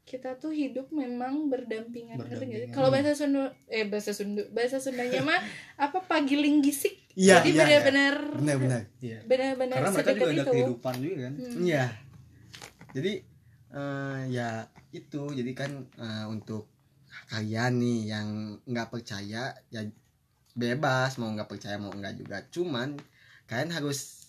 [0.05, 2.15] kita tuh hidup memang berdampingan?
[2.15, 2.71] Berdampingan.
[2.71, 5.35] Kalau bahasa Sunda eh bahasa Sunda bahasa Sundanya mah
[5.83, 6.95] apa pagiling gisik.
[7.13, 10.53] Iya, Jadi iya, benar-benar benar-benar iya benar-benar karena mereka juga ada itu.
[10.53, 11.59] kehidupan juga kan Hmm.
[11.61, 11.85] iya
[12.93, 13.13] jadi
[13.71, 14.51] eh, ya
[14.91, 16.69] itu jadi kan eh, untuk
[17.27, 18.29] kalian nih yang
[18.63, 19.83] nggak percaya ya
[20.53, 22.97] bebas mau nggak percaya mau nggak juga cuman
[23.45, 24.25] kalian harus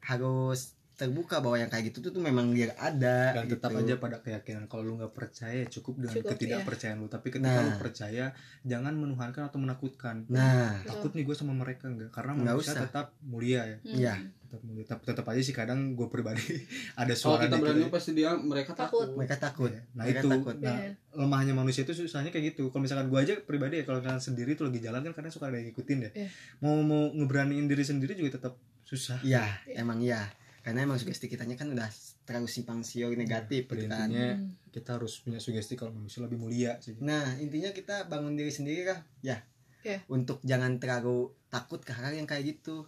[0.00, 3.80] harus terbuka bahwa yang kayak gitu tuh, tuh memang dia ada dan tetap gitu.
[3.86, 7.62] aja pada keyakinan kalau lu nggak percaya cukup dengan Cukup, ketidakpercayaan lu tapi ketika Nah.
[7.62, 8.24] lu percaya
[8.66, 12.82] jangan menuhankan atau menakutkan nah takut nih gue sama mereka enggak karena Nggak manusia usah.
[12.82, 13.94] tetap mulia ya Hmm.
[13.94, 14.14] Iya.
[14.48, 16.40] Tetap mulia tetap, tetap aja sih kadang gue pribadi
[16.96, 17.92] ada kalau suara kita dikit berani aja.
[17.92, 19.04] pasti dia mereka Takut.
[19.04, 19.82] takut mereka takut Iya.
[19.90, 20.92] nah mereka itu takut nah Benar.
[21.14, 24.52] lemahnya manusia itu susahnya kayak gitu kalau misalkan gue aja pribadi ya kalau misalkan sendiri
[24.54, 26.28] tuh lagi jalan kan kadang suka ada yang ngikutin ya Iya.
[26.58, 29.76] mau mau ngeberaniin diri sendiri juga tetap susah iya Iya.
[29.78, 30.24] emang iya
[30.60, 31.88] karena emang sugesti kitanya kan udah
[32.22, 34.52] terlalu simpang siur negatif gitu kan intinya Hmm.
[34.70, 38.84] kita harus punya sugesti kalau manusia lebih mulia sih Nah, intinya kita bangun diri sendiri
[38.86, 39.40] lah, ya.
[39.80, 40.04] Iya.
[40.06, 42.84] Untuk jangan terlalu takut ke hal yang kayak gitu.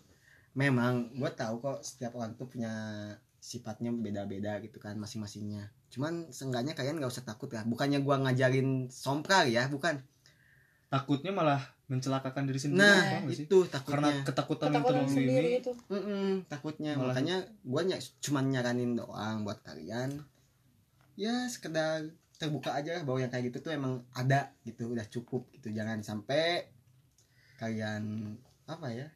[0.52, 2.72] Memang gue tahu kok setiap orang tuh punya
[3.40, 5.72] sifatnya beda-beda gitu kan masing-masingnya.
[5.88, 7.64] Cuman seenggaknya kalian nggak usah takut lah.
[7.64, 9.98] Bukannya gua ngajarin sompral ya, bukan.
[10.90, 13.46] takutnya malah mencelakakan diri sendiri Nah, paham nggak sih?
[13.46, 14.14] itu karena takutnya.
[14.26, 15.72] ketakutan yang Ketakutan terlalu sendiri ini itu.
[15.86, 20.10] Mm-mm, takutnya Malah- makanya gua ny cuman nyaranin doang buat kalian.
[21.14, 25.46] Ya sekedar terbuka aja lah bahwa yang kayak gitu tuh emang ada gitu udah cukup
[25.54, 26.66] gitu jangan sampai
[27.56, 28.34] kalian
[28.64, 29.06] apa ya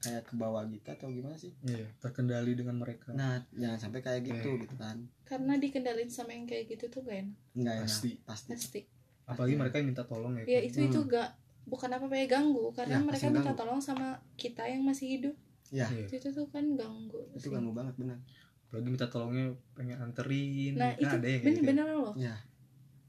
[0.00, 4.24] kayak ke bawah gitu atau gimana sih iya, terkendali dengan mereka nah jangan sampai kayak
[4.24, 4.62] gitu Oke.
[4.64, 7.36] gitu kan Karena dikendalin sama yang kayak gitu tuh gak enak.
[7.54, 8.10] nggak enak Pasti.
[8.22, 8.80] pasti Pasti.
[9.24, 10.66] apalagi mereka yang minta tolong ya Ya kan?
[10.66, 11.10] itu itu Hmm.
[11.10, 11.28] gak
[11.62, 13.60] bukan apa apa ya ganggu karena Ya, mereka minta ganggu.
[13.60, 15.34] tolong sama kita yang masih hidup.
[15.70, 16.08] ya Iya.
[16.10, 17.20] Itu tuh kan ganggu.
[17.30, 17.50] itu sih.
[17.50, 18.18] ganggu banget benar
[18.64, 21.62] apalagi minta tolongnya pengen anterin Nah, kan itu ada yang kayak gitu.
[21.62, 22.14] bener-bener loh.
[22.16, 22.34] ya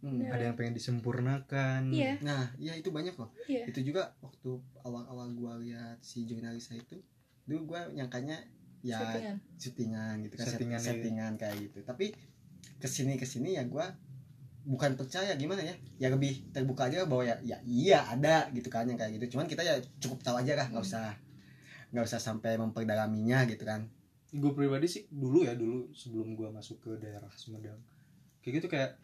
[0.02, 0.18] Hmm.
[0.18, 0.34] Bener.
[0.34, 3.70] ada yang pengen disempurnakan Iya, nah ya itu banyak loh iya.
[3.70, 6.98] itu juga waktu awal-awal gua lihat si jurnalis itu
[7.46, 8.42] dulu gua nyangkanya
[8.82, 9.38] ya Settingan.
[9.62, 10.88] syutingan gitu kan Settingan, settingan, iya.
[10.90, 12.06] settingan kayak gitu tapi
[12.82, 13.94] ke sini ke sini ya gua
[14.66, 18.86] bukan percaya gimana ya ya lebih terbuka aja bahwa ya, ya iya ada gitu kan
[18.86, 21.14] yang kayak gitu cuman kita ya cukup tahu aja lah nggak usah
[21.94, 23.90] nggak usah sampai memperdalaminya gitu kan
[24.32, 27.78] gue pribadi sih dulu ya dulu sebelum gue masuk ke daerah Sumedang
[28.46, 28.96] kayak gitu kayak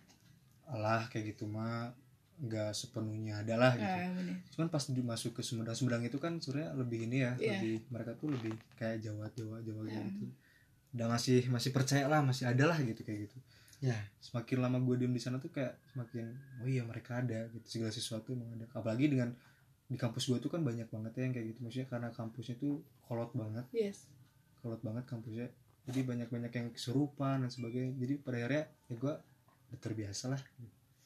[0.68, 1.96] alah kayak gitu mah
[2.38, 3.82] nggak sepenuhnya ada lah gitu.
[3.98, 4.36] Nah, bener.
[4.48, 7.58] cuman pas di- masuk ke Sumedang Sumedang itu kan sebenarnya lebih ini ya Iya.
[7.58, 10.06] lebih mereka tuh lebih kayak Jawa Jawa Jawa Iya.
[10.06, 10.26] gitu.
[10.94, 13.38] Udah masih masih percaya lah masih ada lah gitu kayak gitu.
[13.80, 13.98] Ya.
[14.20, 16.30] Semakin lama gue diem di sana tuh kayak semakin
[16.62, 18.70] oh iya mereka ada gitu segala sesuatu emang ada.
[18.72, 19.34] Apalagi dengan
[19.88, 21.60] di kampus gue tuh kan banyak banget ya yang kayak gitu.
[21.64, 23.66] Maksudnya karena kampusnya tuh kolot banget.
[23.72, 24.06] Yes.
[24.58, 25.48] kolot banget kampusnya.
[25.86, 27.96] Jadi banyak banyak yang kesurupan dan sebagainya.
[27.96, 29.14] Jadi pada akhirnya ya gue
[29.76, 30.42] terbiasa lah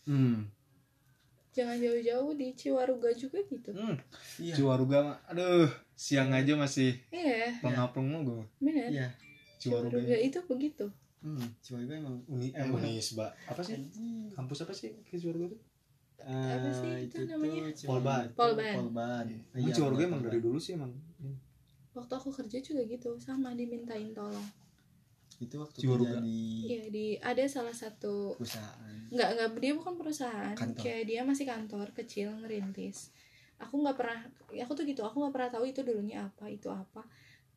[0.05, 0.45] hmm
[1.51, 3.75] Jangan jauh-jauh di Ciwaruga juga gitu.
[3.75, 3.95] hmm.
[4.39, 8.87] iya Ciwaruga mah aduh siang aja masih Iya, pengapung gue bener.
[8.87, 9.07] iya
[9.59, 10.85] Ciwaruga Ciwaruga itu begitu.
[11.21, 12.79] hmm Ciwaruga emang uni eh, Emang.
[12.79, 13.75] Unisba apa sih
[14.31, 15.61] kampus apa sih ke Ciwaruga tuh
[16.21, 17.73] Apa sih Eh, itu namanya?
[17.83, 18.29] Polban.
[18.37, 18.73] Polban.
[18.77, 19.25] Polban.
[19.51, 20.93] Emang Iya, Ciwaruga benar, emang dari dulu sih emang
[21.91, 24.47] Waktu aku kerja juga gitu, sama dimintain tolong.
[25.41, 26.07] Itu waktu Ciwaruga.
[26.13, 26.39] kerja di
[26.69, 28.93] Iya, di ada salah satu perusahaan.
[29.09, 30.55] Nggak nggak dia bukan perusahaan.
[30.55, 30.81] Kantor.
[30.81, 33.09] kayak dia masih kantor kecil ngerintis.
[33.57, 34.19] Aku nggak pernah
[34.53, 37.03] aku tuh gitu aku nggak pernah tahu itu dulunya apa itu apa.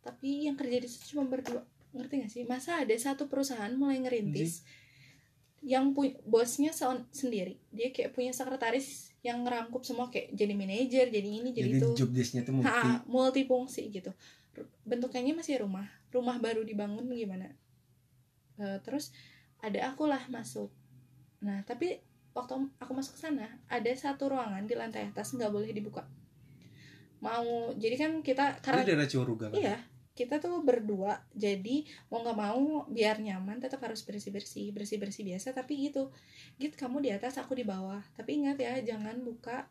[0.00, 1.64] Tapi yang kerja di situ cuma berdua.
[1.94, 2.42] Ngerti gak sih?
[2.42, 4.66] Masa ada satu perusahaan mulai ngerintis
[5.64, 7.56] yang pu- bosnya se- sendiri.
[7.72, 11.88] Dia kayak punya sekretaris yang ngerangkup semua kayak jadi manajer jadi ini jadi, jadi itu.
[11.96, 12.68] job desknya tuh multi.
[12.68, 14.12] Ha, multifungsi gitu.
[14.84, 15.88] Bentuknya masih rumah.
[16.12, 17.48] Rumah baru dibangun gimana
[18.58, 19.10] Eh, terus
[19.58, 20.70] ada aku lah masuk.
[21.42, 21.98] Nah tapi
[22.34, 26.06] waktu aku masuk ke sana ada satu ruangan di lantai atas nggak boleh dibuka.
[27.22, 29.56] Mau jadi kan kita karena daerah Ciwaruga kan?
[29.56, 29.78] iya
[30.14, 35.26] kita tuh berdua jadi mau nggak mau biar nyaman tetap harus bersih bersih bersih bersih
[35.26, 36.14] biasa tapi gitu.
[36.60, 38.02] Gitu kamu di atas aku di bawah.
[38.14, 39.66] Tapi ingat ya jangan buka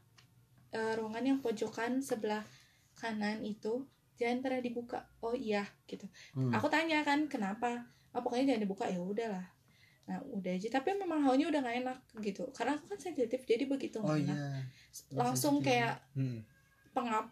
[0.75, 2.43] eh, ruangan yang pojokan sebelah
[2.99, 3.87] kanan itu
[4.19, 5.07] jangan pernah dibuka.
[5.23, 6.09] Oh iya gitu.
[6.35, 6.51] Hmm.
[6.51, 8.85] aku tanya kan kenapa oh, pokoknya jangan dibuka.
[8.87, 9.45] Ya udahlah.
[10.03, 10.67] Nah udah aja.
[10.69, 12.43] Tapi memang haunya udah gak enak gitu.
[12.53, 14.35] Karena aku kan sensitif jadi begitu oh enak.
[14.35, 14.61] iya.
[15.15, 15.67] Langsung Sensitif.
[15.81, 16.39] kayak Hmm.
[16.93, 17.25] pengap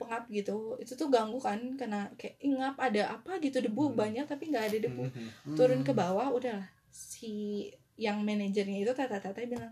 [0.00, 0.74] pengap gitu.
[0.80, 3.96] Itu tuh ganggu kan karena kayak ingap ada apa gitu debu Hmm.
[3.96, 5.04] banyak tapi nggak ada debu.
[5.06, 5.54] Hmm.
[5.54, 6.66] turun ke bawah udahlah.
[6.90, 9.70] Si yang manajernya itu tata-tata bilang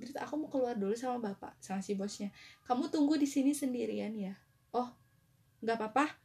[0.00, 2.32] Grit aku mau keluar dulu sama bapak sama si bosnya.
[2.64, 4.32] Kamu tunggu di sini sendirian ya.
[4.72, 4.88] Oh
[5.60, 6.16] nggak apa-apa.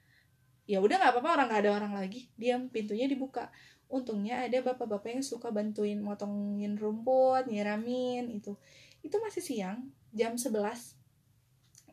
[0.66, 2.32] Ya udah nggak apa-apa orang nggak ada orang lagi.
[2.40, 3.52] Diam pintunya dibuka
[3.88, 8.58] untungnya ada bapak-bapak yang suka bantuin motongin rumput nyiramin itu.
[9.06, 10.96] Itu masih siang jam 11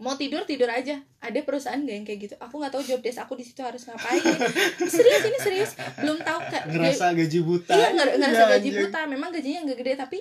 [0.03, 0.99] mau tidur tidur aja.
[1.23, 2.35] Ada perusahaan gak yang kayak gitu?
[2.43, 4.19] Aku nggak tahu job desk aku di situ harus ngapain.
[4.91, 5.73] Serius ini serius.
[6.03, 6.67] Belum tahu kak.
[6.67, 7.71] Ngerasa gaji buta.
[7.71, 10.19] iya nggak ngerasa Iya, gaji buta memang gajinya nggak gede tapi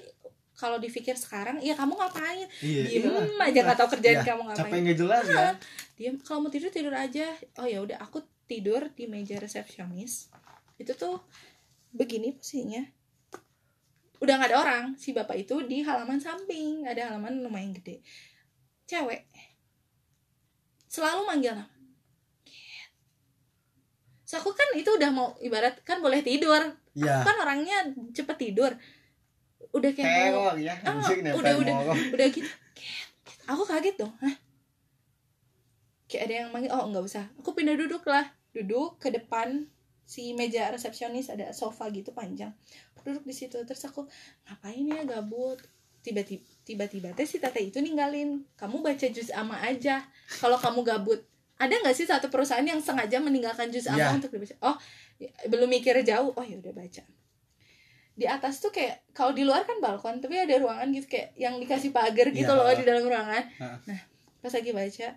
[0.53, 2.45] kalau dipikir sekarang ya kamu ngapain?
[2.61, 3.49] Iya diem iyalah.
[3.49, 5.55] aja nggak tahu kerjaan Iya, kamu capek ngapain nggak jelas kan
[5.97, 6.15] diem.
[6.21, 7.25] Kalau mau tidur tidur aja.
[7.57, 10.29] Oh ya udah aku tidur di meja resepsionis.
[10.77, 11.17] Itu tuh
[11.91, 12.83] begini posisinya.
[14.21, 14.85] Udah nggak ada orang.
[14.95, 16.85] Si bapak itu di halaman samping.
[16.85, 18.05] Ada halaman lumayan gede.
[18.85, 19.25] Cewek.
[20.87, 21.71] Selalu manggil nama.
[24.23, 26.63] So aku kan itu udah mau ibarat kan boleh tidur.
[26.95, 27.25] Iya.
[27.27, 28.71] Kan orangnya cepet tidur.
[29.75, 31.75] Udah kayak mau teror ya Ah, anjing nempel udah, udah.
[31.75, 31.99] morong.
[32.15, 32.49] udah gitu.
[33.51, 34.13] Aku kaget dong.
[34.23, 34.35] Hah?
[36.11, 37.25] kayak ada yang manggil oh nggak usah.
[37.39, 38.27] Aku pindah duduk lah.
[38.51, 39.67] Duduk ke depan
[40.11, 42.51] si meja resepsionis ada sofa gitu panjang.
[42.91, 44.03] Aku duduk di situ terus aku
[44.43, 45.55] ngapain ya gabut?
[46.03, 48.43] Tiba-tiba tiba-tiba teh si tete itu ninggalin.
[48.59, 50.03] Kamu baca juz ama aja
[50.43, 51.23] kalau kamu gabut.
[51.55, 54.17] Ada nggak sih satu perusahaan yang sengaja meninggalkan juz ama Iya.
[54.19, 54.55] untuk dibaca?
[54.59, 54.75] Oh
[55.47, 56.35] belum mikir jauh.
[56.35, 57.05] Oh ya udah baca.
[58.11, 61.55] Di atas tuh kayak kalau di luar kan balkon tapi ada ruangan gitu kayak yang
[61.55, 62.59] dikasih pagar gitu Iya.
[62.59, 63.43] loh di dalam ruangan.
[63.87, 64.01] Nah
[64.41, 65.07] pas lagi baca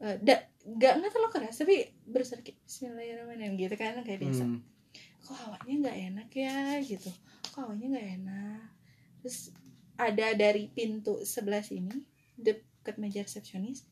[0.00, 0.34] eh, da,
[0.68, 1.74] gak nggak terlalu keras tapi
[2.44, 4.44] kayak Bismillahirrahmanirrahim gitu kan kayak biasa.
[4.44, 4.60] Hmm.
[5.18, 6.58] kok hawanya nggak enak ya?
[6.80, 7.10] gitu.
[7.52, 8.62] Kok hawanya nggak enak?
[9.20, 9.38] Terus
[9.98, 11.90] ada dari pintu sebelah sini
[12.38, 13.84] deket meja resepsionis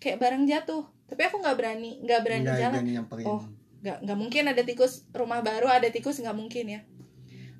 [0.00, 0.88] kayak barang jatuh.
[1.06, 2.82] Tapi aku nggak berani nggak berani Nggak jalan.
[2.82, 3.24] berani.
[3.28, 3.42] Oh.
[3.84, 6.80] nggak nggak mungkin ada tikus rumah baru ada tikus nggak mungkin ya.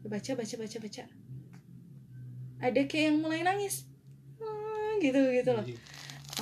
[0.05, 1.05] Baca baca baca baca.
[2.65, 3.85] Ada kayak yang mulai nangis.
[4.41, 5.65] Hmm, gitu gitu loh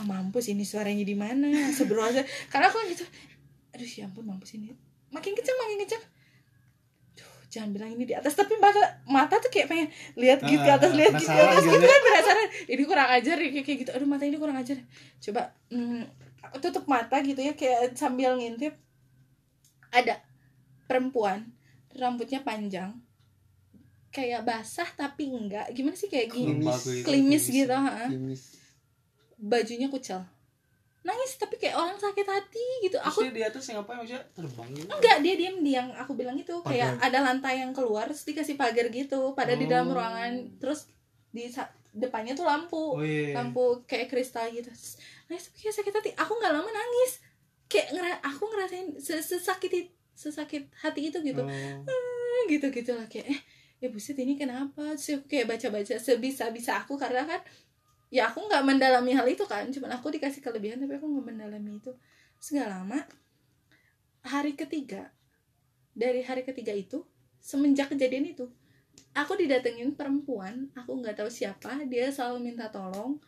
[0.03, 1.47] ah mampus ini suaranya di mana?
[1.79, 2.27] Sebelum aja.
[2.51, 3.07] Karena aku gitu
[3.73, 4.75] aduh ya ampun mampus ini.
[5.09, 6.03] Makin kencang makin kencang
[7.17, 9.89] Duh, jangan bilang ini di atas tapi mata mata tuh kayak pengen
[10.19, 11.77] lihat gitu ke Ah, atas lihat gitu ke atas gitu.
[11.79, 12.49] gitu kan penasaran.
[12.69, 13.91] Ini kurang ajar ya, kayak kayak gitu.
[13.97, 14.77] Aduh mata ini kurang ajar.
[15.23, 16.03] Coba hmm,
[16.45, 18.75] aku tutup mata gitu ya kayak sambil ngintip.
[19.93, 20.21] Ada
[20.89, 21.53] perempuan
[21.97, 22.97] rambutnya panjang
[24.13, 25.73] kayak basah tapi enggak.
[25.73, 26.61] Gimana sih kayak gini?
[26.61, 27.05] Klimis.
[27.05, 28.09] klimis gitu ha.
[28.13, 28.61] Klimis.
[29.43, 30.23] Bajunya kucel.
[31.03, 32.95] Nangis tapi kayak orang sakit hati gitu.
[33.03, 34.87] Aku aku di atas ngapain maksudnya terbang gitu?
[34.87, 37.11] Enggak dia diem di yang aku bilang itu kayak Pagar.
[37.11, 39.99] ada lantai yang keluar terus dikasih pagar gitu pada di dalam Oh.
[39.99, 40.31] ruangan.
[40.63, 40.87] Terus
[41.35, 41.51] di
[41.91, 42.79] depannya tuh lampu.
[42.97, 44.71] Oh iya lampu kayak kristal gitu.
[44.71, 44.95] Terus,
[45.27, 46.11] nangis tapi kayak sakit hati.
[46.15, 47.13] Aku nggak lama nangis.
[47.67, 51.43] Kayak ngera aku ngerasain se- sesakit it- sesakit hati itu gitu.
[51.43, 51.51] Oh.
[51.83, 53.41] Ah, gitu gitu lah kayak eh
[53.81, 54.95] ya buset ini kenapa?
[54.95, 57.43] Terus aku kayak baca baca sebisa bisa aku karena kan
[58.13, 61.81] ya aku nggak mendalami hal itu kan cuman aku dikasih kelebihan tapi aku nggak mendalami
[61.81, 61.93] itu.
[62.53, 62.99] Nggak lama
[64.29, 65.09] hari ketiga
[65.97, 67.01] dari hari ketiga itu
[67.41, 68.47] semenjak kejadian itu
[69.17, 73.19] aku didatengin perempuan aku nggak tahu siapa dia selalu minta tolong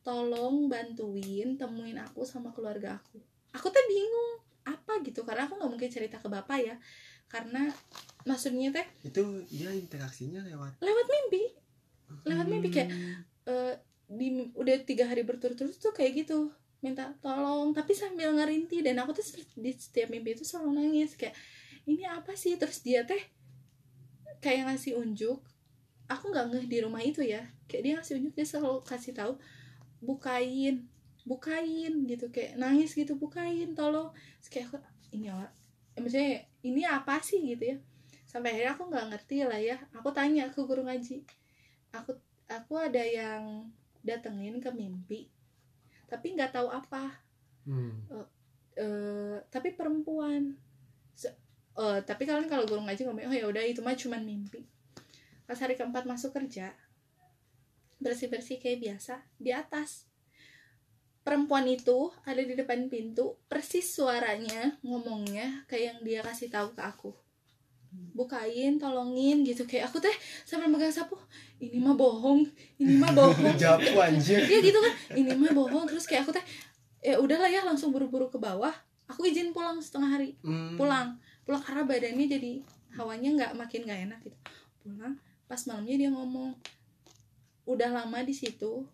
[0.00, 3.20] tolong bantuin temuin aku sama keluarga aku.
[3.52, 6.76] Aku tuh bingung apa gitu karena aku nggak mungkin cerita ke bapak ya
[7.28, 7.68] karena
[8.24, 11.42] maksudnya teh Itu dia interaksinya lewat lewat mimpi.
[12.24, 13.89] Lewat mimpi kayak Hmm.
[14.10, 16.50] Di udah tiga hari berturut-turut tuh kayak gitu.
[16.82, 19.22] Minta tolong tapi sambil ngerintih dan aku tuh
[19.54, 21.14] di setiap mimpi itu selalu nangis.
[21.14, 21.38] Kayak
[21.86, 22.58] ini apa sih?
[22.58, 23.22] Terus dia teh
[24.42, 25.38] kayak ngasih unjuk.
[26.10, 27.46] Aku nggak ngeh di rumah itu ya.
[27.70, 29.32] Kayak dia ngasih unjuk dia selalu kasih tahu
[30.02, 30.90] bukain
[31.22, 32.26] bukain gitu.
[32.34, 34.10] Kayak nangis gitu bukain tolong.
[34.42, 34.78] Terus kayak aku
[35.14, 35.54] ini apa?
[35.94, 37.38] Eh, maksudnya ini apa sih?
[37.38, 37.76] Gitu ya.
[38.26, 39.78] Sampai akhirnya aku nggak ngerti lah ya.
[39.94, 41.22] Aku tanya ke guru ngaji.
[41.94, 42.18] Aku
[42.50, 45.28] aku ada yang datengin ke mimpi
[46.10, 47.22] tapi nggak tahu apa.
[47.64, 48.02] Hmm.
[48.74, 50.58] eh tapi perempuan.
[51.14, 51.38] Se-
[51.78, 54.66] eh, tapi kalian kalau guru ngaji ngomong oh ya udah itu mah cuman mimpi.
[55.46, 56.74] Pas hari keempat masuk kerja
[58.00, 60.08] bersih bersih kayak biasa di atas.
[61.20, 66.80] Perempuan itu ada di depan pintu persis suaranya ngomongnya kayak yang dia kasih tahu ke
[66.80, 67.12] aku
[68.14, 69.66] bukain tolongin gitu.
[69.66, 70.12] Kayak aku teh
[70.46, 71.18] sampai megang sapu
[71.60, 72.46] ini mah bohong
[72.78, 73.54] ini mah bohong.
[73.62, 74.40] Japu anjir.
[74.46, 74.92] Iya gitu kan.
[75.18, 75.84] Ini mah bohong.
[75.90, 76.44] Terus kayak aku teh
[77.00, 78.72] ya udahlah ya langsung buru-buru ke bawah.
[79.10, 80.38] Aku izin pulang setengah hari.
[80.46, 80.78] Hmm.
[80.78, 81.18] pulang.
[81.42, 82.50] Pulang karena badannya jadi
[82.94, 84.38] hawanya nggak makin nggak enak gitu.
[84.86, 85.18] Pulang
[85.50, 86.54] pas malamnya dia ngomong
[87.66, 88.86] udah lama di situ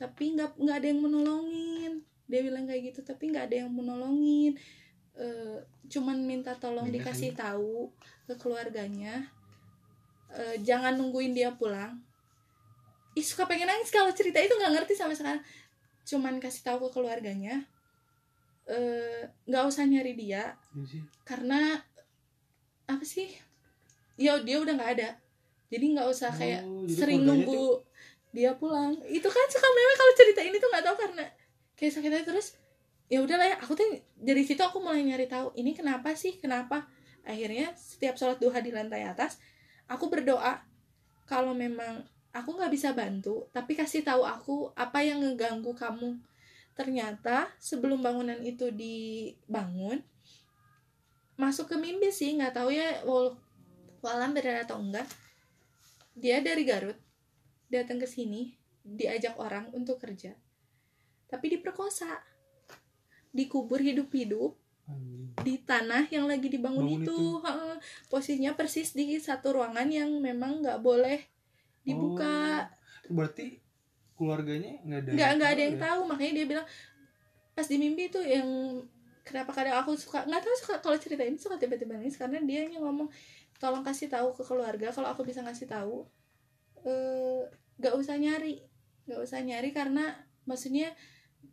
[0.00, 1.92] tapi nggak nggak ada yang menolongin.
[2.28, 4.56] Dia bilang kayak gitu tapi nggak ada yang menolongin
[5.18, 5.58] Eh,
[5.90, 7.90] cuman minta tolong Minta dikasih tahu
[8.30, 9.26] ke keluarganya
[10.28, 11.96] Eh, jangan nungguin dia pulang.
[13.16, 15.42] Ih suka pengen nangis kalau cerita itu nggak ngerti sampai sekarang.
[16.04, 17.64] Cuman kasih tahu ke keluarganya
[18.68, 20.52] eh, nggak usah nyari dia
[21.24, 21.80] karena
[22.84, 23.32] apa sih
[24.20, 25.16] ya dia udah nggak ada.
[25.72, 27.80] Jadi nggak usah kayak Oh, jadi sering nunggu
[28.36, 28.92] dia pulang.
[29.08, 31.24] Itu kan suka meme kalau cerita ini tuh nggak tahu karena
[31.72, 32.52] kayak sakit hati terus
[33.08, 33.88] ya udahlah ya aku tuh
[34.20, 36.36] dari situ aku mulai nyari tahu ini kenapa sih?
[36.36, 36.88] Kenapa?
[37.24, 39.40] Akhirnya setiap sholat duha di lantai atas
[39.88, 40.60] aku berdoa
[41.24, 46.20] kalau memang aku nggak bisa bantu tapi kasih tahu aku apa yang ngeganggu kamu.
[46.76, 50.04] Ternyata sebelum bangunan itu dibangun
[51.40, 53.34] masuk ke mimpi sih nggak tahu ya wal
[54.04, 55.08] walam benar atau enggak.
[56.18, 56.98] Dia dari Garut
[57.72, 60.32] datang ke sini diajak orang untuk kerja
[61.28, 62.08] tapi diperkosa
[63.32, 64.56] dikubur hidup-hidup
[65.44, 68.08] di tanah yang lagi dibangun Bangun itu, itu.
[68.10, 71.22] Posisinya persis di satu ruangan yang memang nggak boleh
[71.84, 72.66] dibuka.
[73.06, 73.60] Berarti
[74.18, 75.82] keluarganya nggak ada nggak nggak ada yang ya?
[75.86, 76.00] tahu.
[76.10, 76.66] Makanya dia bilang
[77.54, 78.48] pas di mimpi itu yang
[79.22, 82.66] kenapa kadang aku suka nggak tahu suka kalau cerita ini suka tiba-tiba nangis karena dia
[82.66, 83.10] yang ngomong
[83.58, 86.08] tolong kasih tahu ke keluarga kalau aku bisa ngasih tahu.
[86.82, 87.44] Eh
[87.78, 88.64] nggak usah nyari
[89.06, 90.92] nggak usah nyari karena maksudnya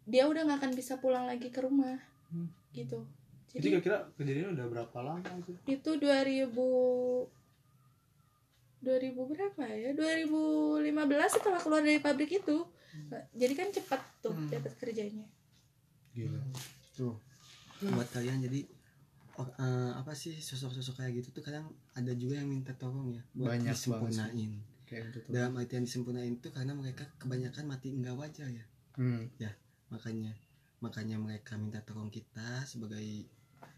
[0.06, 1.98] dia udah nggak akan bisa pulang lagi ke rumah
[2.30, 2.50] Hmm.
[2.72, 3.06] gitu.
[3.50, 5.54] Itu jadi kira-kira kejadian udah berapa lama itu?
[5.66, 7.30] Itu 2000
[8.82, 9.90] 2000 berapa ya?
[9.94, 10.86] 2015
[11.32, 12.58] setelah keluar dari pabrik itu.
[13.34, 14.48] Jadi kan cepat tuh Hmm.
[14.48, 15.26] dapat kerjanya.
[16.14, 16.40] Gila.
[16.94, 17.16] Tuh.
[17.82, 18.64] Buat kalian jadi
[19.36, 23.22] oh, eh, apa sih sosok-sosok kayak gitu tuh kadang ada juga yang minta tolong ya
[23.36, 24.52] buat Banyak disempurnain.
[24.86, 25.32] Kayak gitu tuh.
[25.34, 28.64] Dalam artian disempurnain itu karena mereka kebanyakan mati enggak wajar ya.
[28.96, 29.28] Hmm.
[29.88, 30.34] Makanya
[30.80, 33.26] makanya mereka minta tolong kita sebagai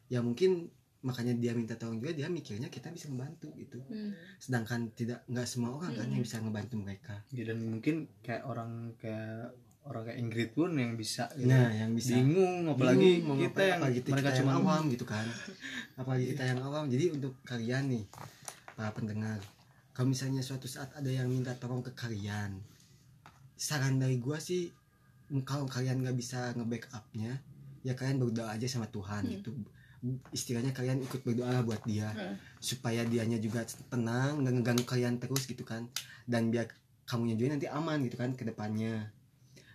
[0.08, 4.12] ya mungkin makanya dia minta tolong juga dia mikirnya kita bisa membantu gitu Hmm.
[4.42, 6.14] sedangkan tidak nggak semua orang kan Mm-mm.
[6.18, 9.54] yang bisa ngebantu mereka Ya, dan mungkin kayak orang kayak
[9.88, 11.48] orang kayak Ingrid pun yang bisa gitu.
[11.48, 15.06] nah yang bisa bingung apalagi Bingung, mau kita yang apalagi kita, mereka cuma awam gitu
[15.06, 15.26] kan
[16.02, 18.04] apalagi kita yang awam jadi untuk kalian nih
[18.76, 19.40] para pendengar
[19.94, 22.58] kalau misalnya suatu saat ada yang minta tolong ke kalian
[23.56, 24.70] saran dari gua sih
[25.44, 27.40] kalau kalian nggak bisa nge-backupnya
[27.84, 29.34] ya kalian berdoa aja sama Tuhan Hmm.
[29.34, 29.52] gitu
[30.30, 32.36] istilahnya kalian ikut berdoa buat dia Hmm.
[32.62, 35.90] supaya dianya juga tenang nggak ngeganggu kalian terus gitu kan
[36.24, 36.70] dan biar
[37.04, 39.10] kamunya juga nanti aman gitu kan ke depannya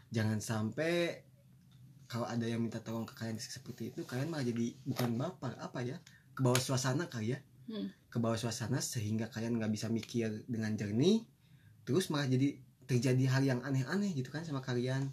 [0.08, 1.20] jangan sampai
[2.06, 5.80] kalau ada yang minta tolong ke kalian seperti itu kalian malah jadi bukan baper apa
[5.80, 5.96] ya
[6.32, 7.88] ke bawah suasana kali ya Hmm.
[8.10, 11.22] ke bawah suasana sehingga kalian nggak bisa mikir dengan jernih
[11.82, 15.08] terus malah jadi terjadi hal yang aneh-aneh gitu kan sama kalian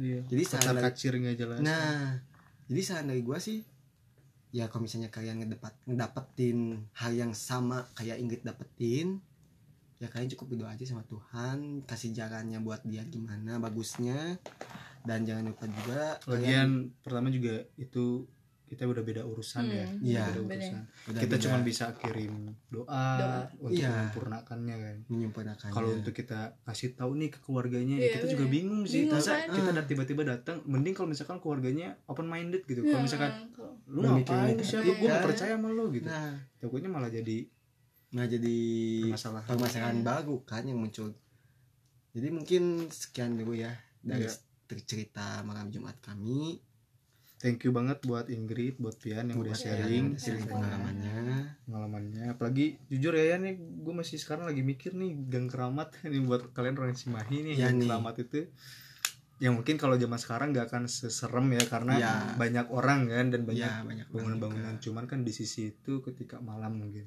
[0.00, 0.20] iya.
[0.28, 2.20] jadi saran kacir nggak jelas Nah,
[2.68, 3.64] jadi saran dari gua sih
[4.54, 9.20] ya kalau misalnya kalian ngedapat ngedapetin hal yang sama kayak Ingrid dapetin
[10.00, 14.36] ya kalian cukup berdoa aja sama Tuhan kasih jalannya buat dia gimana bagusnya
[15.08, 16.70] dan jangan lupa juga kalian lagian
[17.00, 18.28] pertama juga itu
[18.66, 20.24] kita udah beda urusan Hmm, ya Iya.
[20.28, 22.34] beda urusan udah kita beda cuma bisa kirim
[22.66, 23.40] doa, Doa.
[23.60, 23.88] untuk Iya.
[23.88, 28.52] menyempurnakannya kan menyempurnakannya kalau untuk kita kasih tahu nih ke keluarganya Iya, kita juga bener.
[28.52, 29.48] bingung sih Bingung, masa kan?
[29.52, 29.74] kita Ah.
[29.76, 34.00] dat- tiba-tiba datang mending kalau misalkan keluarganya open minded gitu Ya, kalau misalkan kalau- lu
[34.02, 35.22] ngapain siapa gue Iya.
[35.22, 37.46] percaya sama lu gitu nah takutnya malah jadi
[38.08, 38.58] nggak jadi
[39.08, 40.04] masalah permasalahan Iya.
[40.04, 41.14] baru kan yang muncul
[42.10, 44.34] jadi mungkin sekian dulu ya dari Iya.
[44.82, 46.58] cerita malam Jumat kami
[47.36, 53.12] thank you banget buat Ingrid buat Pian yang udah sharing sharing pengalamannya pengalamannya apalagi jujur
[53.12, 56.92] ya ya nih gue masih sekarang lagi mikir nih gang keramat ini buat kalian orang
[56.92, 57.86] Cimahi nih Ya gang nih.
[57.86, 58.40] keramat itu
[59.36, 62.12] yang mungkin kalau zaman sekarang nggak akan seserem ya karena Ya.
[62.34, 64.84] banyak orang kan dan banyak ya banyak bangunan-bangunan juga.
[64.88, 67.04] cuman kan di sisi itu ketika malam mungkin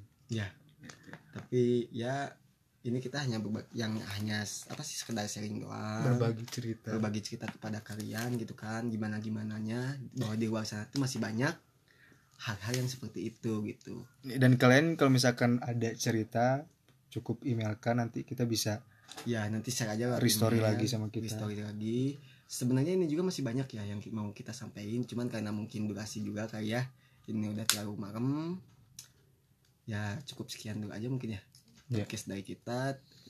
[1.29, 2.29] tapi ya
[2.79, 6.15] ini kita hanya berbagi, yang hanya apa sih sekedar sharing doang.
[6.15, 6.95] Berbagi cerita.
[6.95, 11.51] Berbagi cerita kepada kalian gitu kan gimana gimananya bahwa di luar sana tuh masih banyak
[12.39, 14.07] hal-hal yang seperti itu gitu.
[14.23, 16.63] Dan kalian kalau misalkan ada cerita
[17.11, 18.79] cukup emailkan nanti kita bisa
[19.27, 21.25] ya nanti share aja lewat restory email, lagi sama kita.
[21.27, 22.15] restory lagi.
[22.47, 26.47] Sebenarnya ini juga masih banyak ya yang mau kita sampaikan cuman karena mungkin durasi juga
[26.47, 26.87] kali ya.
[27.27, 28.25] Ini udah terlalu malam.
[29.83, 31.41] Ya cukup sekian dulu aja mungkin ya
[31.89, 31.97] Iya.
[31.99, 32.79] podcast dari kita.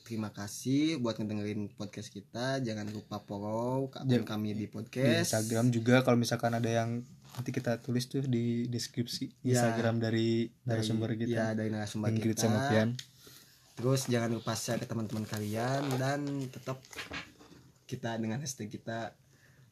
[0.02, 2.60] Terima kasih buat ngedengerin podcast kita.
[2.60, 5.32] Jangan lupa follow akun kami di di podcast.
[5.32, 6.02] Instagram juga.
[6.02, 7.00] Kalau misalkan ada yang
[7.30, 9.56] nanti kita tulis tuh di deskripsi Ya.
[9.56, 11.30] Instagram dari narasumber kita.
[11.30, 12.46] ya dari narasumber Ingrid kita.
[12.46, 12.90] sama Pian.
[13.72, 16.82] Terus jangan lupa share ke teman-teman kalian dan tetap
[17.86, 19.16] kita dengan hashtag kita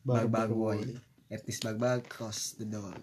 [0.01, 0.97] Barbar Boy.
[1.28, 2.97] etis barbar cross the door